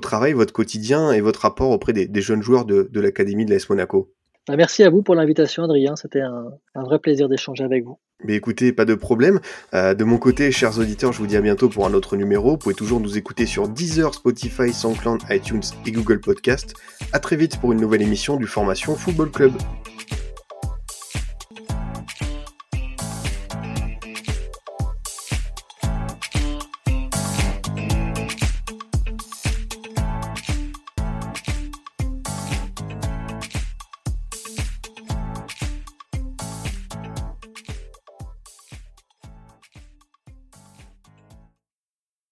[0.00, 3.70] travail, votre quotidien et votre rapport auprès des, jeunes joueurs de, de l'Académie de l'AS
[3.70, 4.12] Monaco.
[4.48, 5.94] Bah, merci à vous pour l'invitation, Adrien.
[5.94, 7.98] C'était un, vrai plaisir d'échanger avec vous.
[8.24, 9.40] Mais écoutez, pas de problème.
[9.74, 12.52] Euh, de mon côté, chers auditeurs, je vous dis à bientôt pour un autre numéro.
[12.52, 16.74] Vous pouvez toujours nous écouter sur Deezer, Spotify, SoundCloud, iTunes et Google Podcast.
[17.12, 19.52] À très vite pour une nouvelle émission du Formation Football Club.